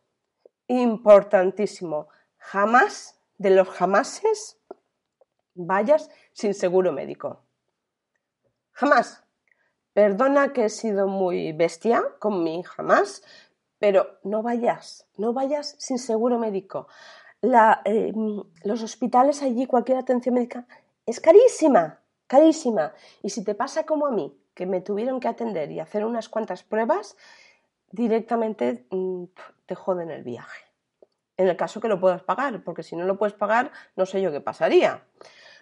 Importantísimo. 0.66 2.08
Jamás, 2.38 3.20
de 3.36 3.50
los 3.50 3.68
jamases, 3.68 4.58
vayas 5.54 6.10
sin 6.32 6.54
seguro 6.54 6.90
médico. 6.90 7.42
Jamás. 8.72 9.22
Perdona 9.92 10.54
que 10.54 10.64
he 10.64 10.68
sido 10.70 11.06
muy 11.06 11.52
bestia 11.52 12.02
con 12.18 12.42
mi 12.42 12.62
jamás, 12.62 13.22
pero 13.82 14.20
no 14.22 14.44
vayas, 14.44 15.08
no 15.16 15.32
vayas 15.32 15.74
sin 15.76 15.98
seguro 15.98 16.38
médico. 16.38 16.86
Eh, 17.84 18.12
los 18.62 18.80
hospitales 18.80 19.42
allí, 19.42 19.66
cualquier 19.66 19.98
atención 19.98 20.36
médica, 20.36 20.68
es 21.04 21.18
carísima, 21.18 21.98
carísima. 22.28 22.92
Y 23.24 23.30
si 23.30 23.42
te 23.42 23.56
pasa 23.56 23.82
como 23.82 24.06
a 24.06 24.12
mí, 24.12 24.38
que 24.54 24.66
me 24.66 24.82
tuvieron 24.82 25.18
que 25.18 25.26
atender 25.26 25.72
y 25.72 25.80
hacer 25.80 26.04
unas 26.04 26.28
cuantas 26.28 26.62
pruebas, 26.62 27.16
directamente 27.90 28.86
mm, 28.90 29.24
te 29.66 29.74
joden 29.74 30.12
el 30.12 30.22
viaje. 30.22 30.62
En 31.36 31.48
el 31.48 31.56
caso 31.56 31.80
que 31.80 31.88
lo 31.88 31.98
puedas 31.98 32.22
pagar, 32.22 32.62
porque 32.62 32.84
si 32.84 32.94
no 32.94 33.04
lo 33.04 33.18
puedes 33.18 33.34
pagar, 33.34 33.72
no 33.96 34.06
sé 34.06 34.22
yo 34.22 34.30
qué 34.30 34.40
pasaría. 34.40 35.02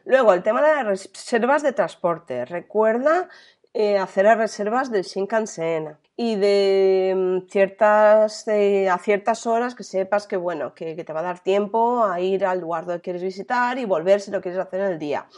Luego, 0.04 0.35
el 0.35 0.42
tema 0.42 0.61
de 0.61 0.74
las 0.74 0.85
reservas 0.85 1.62
de 1.62 1.72
transporte. 1.72 2.44
Recuerda 2.44 3.30
eh, 3.72 3.96
hacer 3.96 4.26
las 4.26 4.37
reservas 4.37 4.90
del 4.90 5.04
Shinkansen 5.04 5.96
y 6.22 6.37
de 6.37 7.14
mm, 7.16 7.48
ciertas, 7.48 8.46
a 8.46 8.98
ciertas 8.98 9.46
horas 9.46 9.74
que 9.74 9.85
sepas 9.85 10.26
que, 10.26 10.37
bueno, 10.37 10.74
que, 10.74 10.94
te 11.02 11.12
va 11.14 11.20
a 11.20 11.22
dar 11.22 11.40
tiempo 11.40 12.04
a 12.04 12.20
ir 12.20 12.44
al 12.44 12.61
lugar 12.61 12.85
donde 12.85 13.00
quieres 13.00 13.22
visitar 13.22 13.78
y 13.78 13.87
volver 13.87 14.20
si 14.20 14.30
lo 14.30 14.42
quieres 14.42 14.61
hacer 14.61 14.83
en 14.83 14.92
el 14.92 14.98
día. 14.98 15.28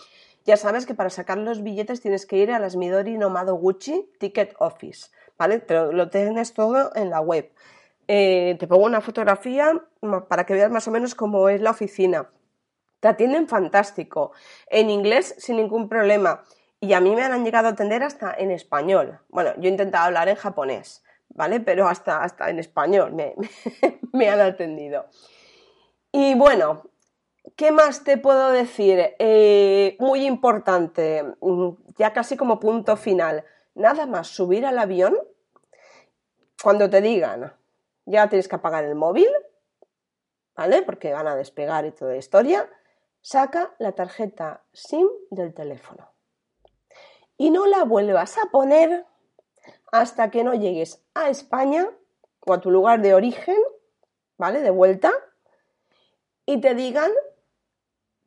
Ya 0.44 0.56
sabes 0.56 0.84
que 0.84 0.94
para 0.94 1.08
sacar 1.08 1.38
los 1.38 1.62
billetes 1.62 2.00
tienes 2.00 2.26
que 2.26 2.38
ir 2.38 2.50
a 2.50 2.58
las 2.58 2.74
Midori 2.74 3.16
Nomado 3.16 3.54
Gucci 3.54 4.10
Ticket 4.18 4.56
Office, 4.58 5.10
¿vale? 5.38 5.62
lo, 5.68 6.10
tienes 6.10 6.52
todo 6.52 6.90
en 6.96 7.10
la 7.10 7.20
web. 7.20 7.52
Eh, 8.08 8.56
te 8.58 8.66
pongo 8.66 8.84
una 8.84 9.00
fotografía 9.00 9.80
para 10.28 10.46
que 10.46 10.54
veas 10.54 10.72
más 10.72 10.88
o 10.88 10.90
menos 10.90 11.14
cómo 11.14 11.48
es 11.48 11.60
la 11.60 11.70
oficina. 11.70 12.28
Te 12.98 13.06
atienden 13.06 13.46
fantástico, 13.46 14.32
en 14.66 14.90
inglés 14.90 15.36
sin 15.38 15.58
ningún 15.58 15.88
problema. 15.88 16.42
Y 16.82 16.94
a 16.94 17.00
mí 17.00 17.14
me 17.14 17.22
han 17.22 17.44
llegado 17.44 17.68
a 17.68 17.70
atender 17.70 18.02
hasta 18.02 18.34
en 18.34 18.50
español. 18.50 19.20
Bueno, 19.28 19.52
yo 19.56 19.68
he 19.68 19.68
intentado 19.68 20.06
hablar 20.06 20.28
en 20.28 20.34
japonés, 20.34 21.04
¿vale? 21.28 21.60
Pero 21.60 21.86
hasta, 21.86 22.24
hasta 22.24 22.50
en 22.50 22.58
español 22.58 23.14
me, 24.12 24.28
han 24.28 24.40
atendido. 24.40 25.06
Y 26.10 26.34
bueno, 26.34 26.82
¿qué 27.54 27.70
más 27.70 28.02
te 28.02 28.18
puedo 28.18 28.50
decir? 28.50 29.14
Eh, 29.20 29.96
muy 30.00 30.26
importante, 30.26 31.22
mm, 31.40 31.68
ya 31.98 32.12
casi 32.12 32.36
como 32.36 32.58
punto 32.58 32.96
final. 32.96 33.44
Nada 33.76 34.06
más 34.06 34.26
subir 34.26 34.66
al 34.66 34.80
avión, 34.80 35.16
cuando 36.60 36.90
te 36.90 37.00
digan, 37.00 37.54
ya 38.06 38.28
tienes 38.28 38.48
que 38.48 38.56
apagar 38.56 38.82
el 38.82 38.96
móvil, 38.96 39.30
¿vale? 40.56 40.82
Porque 40.82 41.12
van 41.12 41.28
a 41.28 41.36
despegar 41.36 41.86
y 41.86 41.92
toda 41.92 42.10
la 42.10 42.18
historia. 42.18 42.68
Saca 43.20 43.72
la 43.78 43.92
tarjeta 43.92 44.64
SIM 44.72 45.06
del 45.30 45.54
teléfono 45.54 46.11
y 47.42 47.50
no 47.50 47.66
la 47.66 47.82
vuelvas 47.82 48.38
a 48.38 48.50
poner 48.52 49.04
hasta 49.90 50.30
que 50.30 50.44
no 50.44 50.54
llegues 50.54 51.02
a 51.12 51.28
España 51.28 51.90
o 52.46 52.54
a 52.54 52.60
tu 52.60 52.70
lugar 52.70 53.02
de 53.02 53.14
origen, 53.14 53.56
¿vale? 54.38 54.60
De 54.60 54.70
vuelta, 54.70 55.10
y 56.46 56.60
te 56.60 56.76
digan 56.76 57.10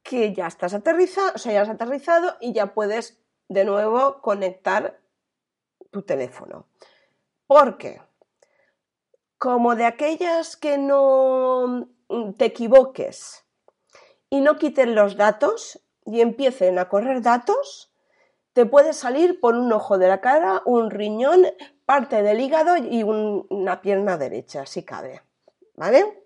que 0.04 0.34
ya 0.34 0.48
estás 0.48 0.74
aterrizado, 0.74 1.32
o 1.34 1.38
sea, 1.38 1.54
ya 1.54 1.62
has 1.62 1.70
aterrizado 1.70 2.36
y 2.42 2.52
ya 2.52 2.74
puedes 2.74 3.18
de 3.48 3.64
nuevo 3.64 4.22
conectar 4.22 5.00
tu 5.92 6.02
teléfono. 6.02 6.68
¿Por 7.48 7.78
qué? 7.78 8.02
Como 9.38 9.78
de 9.78 9.86
aquellas 9.86 10.58
que 10.58 10.78
no 10.78 11.88
te 12.38 12.44
equivoques 12.44 13.46
y 14.30 14.42
no 14.42 14.58
quiten 14.58 14.94
los 14.94 15.16
datos 15.16 15.82
y 16.06 16.20
empiecen 16.20 16.80
a 16.80 16.90
correr 16.90 17.22
datos, 17.22 17.95
te 18.56 18.66
puede 18.66 18.94
salir 18.94 19.42
por 19.42 19.56
un 19.56 19.74
ojo 19.74 19.98
de 19.98 20.08
la 20.08 20.22
cara, 20.22 20.62
un 20.64 20.90
riñón, 20.90 21.46
parte 21.86 22.24
del 22.24 22.40
hígado 22.40 22.78
y 22.78 23.04
una 23.04 23.82
pierna 23.82 24.18
derecha, 24.18 24.66
si 24.66 24.84
cabe. 24.84 25.22
¿Vale? 25.76 26.24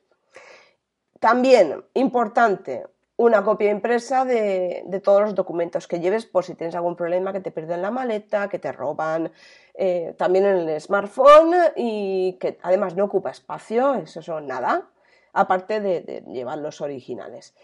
También, 1.19 1.83
importante, 1.95 2.85
una 3.17 3.43
copia 3.43 3.71
impresa 3.71 4.25
de, 4.25 5.01
todos 5.03 5.21
los 5.21 5.33
documentos 5.33 5.87
que 5.87 5.99
lleves 5.99 6.27
por 6.27 6.43
si 6.43 6.53
tienes 6.53 6.75
algún 6.75 6.95
problema, 6.95 7.33
que 7.33 7.39
te 7.39 7.49
pierden 7.49 7.81
la 7.81 7.89
maleta, 7.89 8.47
que 8.47 8.59
te 8.59 8.71
roban, 8.71 9.31
eh, 9.73 10.13
también 10.15 10.45
en 10.45 10.69
el 10.69 10.79
smartphone 10.79 11.55
y 11.75 12.37
que 12.39 12.59
además 12.61 12.95
no 12.95 13.05
ocupa 13.05 13.31
espacio, 13.31 13.95
eso 13.95 14.21
son 14.21 14.45
nada, 14.45 14.87
aparte 15.33 15.81
de, 15.81 16.01
de 16.01 16.21
llevar 16.27 16.59
los 16.59 16.79
originales. 16.79 17.55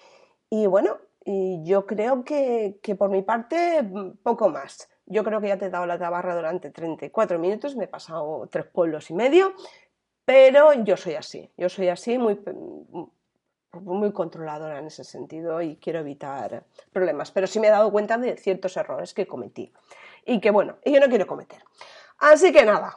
Y 0.49 0.65
bueno, 0.65 0.97
y 1.28 1.64
yo 1.66 1.88
creo 1.88 2.24
que, 2.24 2.80
por 2.98 3.10
mi 3.10 3.24
parte, 3.24 3.82
mm, 3.82 4.18
poco 4.22 4.50
más. 4.50 4.88
Yo 5.08 5.24
creo 5.24 5.42
que 5.42 5.48
ya 5.48 5.58
te 5.58 5.66
he 5.66 5.70
dado 5.72 5.88
la 5.88 5.98
tabarra 5.98 6.36
durante 6.36 6.70
34 6.70 7.40
minutos, 7.40 7.76
me 7.76 7.86
he 7.86 7.88
pasado 7.88 8.48
tres 8.52 8.68
pueblos 8.68 9.10
y 9.10 9.16
medio, 9.16 9.54
pero 10.24 10.72
yo 10.74 10.96
soy 10.96 11.16
así, 11.16 11.52
yo 11.58 11.68
soy 11.68 11.90
así, 11.90 12.18
muy, 12.20 12.36
mm, 12.36 13.04
muy 13.82 14.14
controladora 14.14 14.80
en 14.80 14.86
ese 14.86 15.04
sentido 15.04 15.62
y 15.62 15.78
quiero 15.78 16.00
evitar 16.00 16.64
problemas. 16.94 17.32
Pero 17.32 17.48
sí 17.48 17.60
me 17.60 17.68
he 17.68 17.72
dado 17.72 17.92
cuenta 17.92 18.18
de 18.18 18.38
ciertos 18.38 18.78
errores 18.78 19.14
que 19.14 19.28
cometí 19.28 19.74
y 20.26 20.40
que, 20.40 20.52
bueno, 20.52 20.78
yo 20.86 21.00
no 21.00 21.08
quiero 21.08 21.28
cometer. 21.28 21.64
Así 22.20 22.54
que 22.54 22.64
nada, 22.64 22.96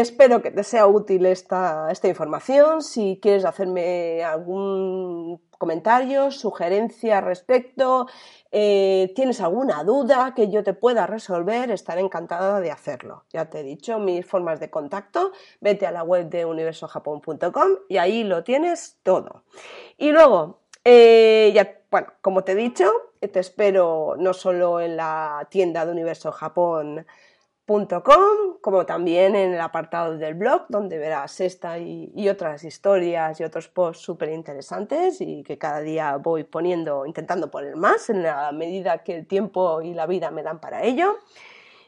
Espero 0.00 0.40
que 0.40 0.50
te 0.50 0.64
sea 0.64 0.86
útil 0.86 1.26
esta, 1.26 1.92
información. 2.04 2.80
Si 2.80 3.18
quieres 3.20 3.44
hacerme 3.44 4.24
algún 4.24 5.38
comentario, 5.58 6.30
sugerencia 6.30 7.18
al 7.18 7.24
respecto, 7.24 8.06
eh, 8.50 9.12
tienes 9.14 9.42
alguna 9.42 9.84
duda 9.84 10.32
que 10.34 10.48
yo 10.48 10.64
te 10.64 10.72
pueda 10.72 11.06
resolver, 11.06 11.70
estaré 11.70 12.00
encantada 12.00 12.60
de 12.60 12.70
hacerlo. 12.70 13.24
Ya 13.34 13.50
te 13.50 13.60
he 13.60 13.62
dicho 13.64 13.98
mis 13.98 14.24
formas 14.24 14.60
de 14.60 14.70
contacto. 14.70 15.32
Vete 15.60 15.86
a 15.86 15.90
la 15.90 16.04
web 16.04 16.30
de 16.30 16.46
universojapón.com 16.46 17.68
y 17.90 17.98
ahí 17.98 18.24
lo 18.24 18.44
tienes 18.44 18.96
todo. 19.02 19.44
Y 19.98 20.10
luego, 20.10 20.60
eh, 20.86 21.52
bueno, 21.90 22.14
como 22.22 22.44
te 22.44 22.52
he 22.52 22.56
dicho, 22.56 22.90
te 23.20 23.40
espero 23.40 24.14
no 24.16 24.32
solo 24.32 24.80
en 24.80 24.96
la 24.96 25.46
tienda 25.50 25.84
de 25.84 25.92
Universo 25.92 26.32
Japón 26.32 27.04
como 28.60 28.86
también 28.86 29.34
en 29.34 29.54
el 29.54 29.60
apartado 29.60 30.16
del 30.16 30.34
blog, 30.34 30.66
donde 30.68 30.98
verás 30.98 31.40
esta 31.40 31.78
y, 31.78 32.28
otras 32.28 32.64
historias 32.64 33.40
y 33.40 33.44
otros 33.44 33.68
posts 33.68 34.02
súper 34.04 34.30
interesantes 34.30 35.20
y 35.20 35.42
que 35.42 35.58
cada 35.58 35.80
día 35.80 36.16
voy 36.16 36.44
poniendo, 36.44 37.06
intentando 37.06 37.50
poner 37.50 37.76
más 37.76 38.10
en 38.10 38.22
la 38.22 38.52
medida 38.52 38.98
que 38.98 39.16
el 39.16 39.26
tiempo 39.26 39.82
y 39.82 39.94
la 39.94 40.06
vida 40.06 40.30
me 40.30 40.42
dan 40.42 40.60
para 40.60 40.82
ello. 40.82 41.18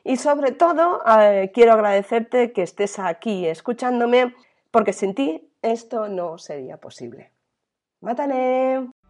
Y 0.02 0.16
sobre 0.16 0.52
todo, 0.52 1.00
eh, 1.18 1.50
quiero 1.54 1.72
agradecerte 1.72 2.52
que 2.52 2.62
estés 2.62 2.98
aquí 2.98 3.46
escuchándome, 3.46 4.34
porque 4.70 4.92
sin 4.92 5.14
ti 5.14 5.50
esto 5.62 6.08
no 6.08 6.38
sería 6.38 6.76
posible. 6.76 7.32
¡Mátane! 8.00 9.03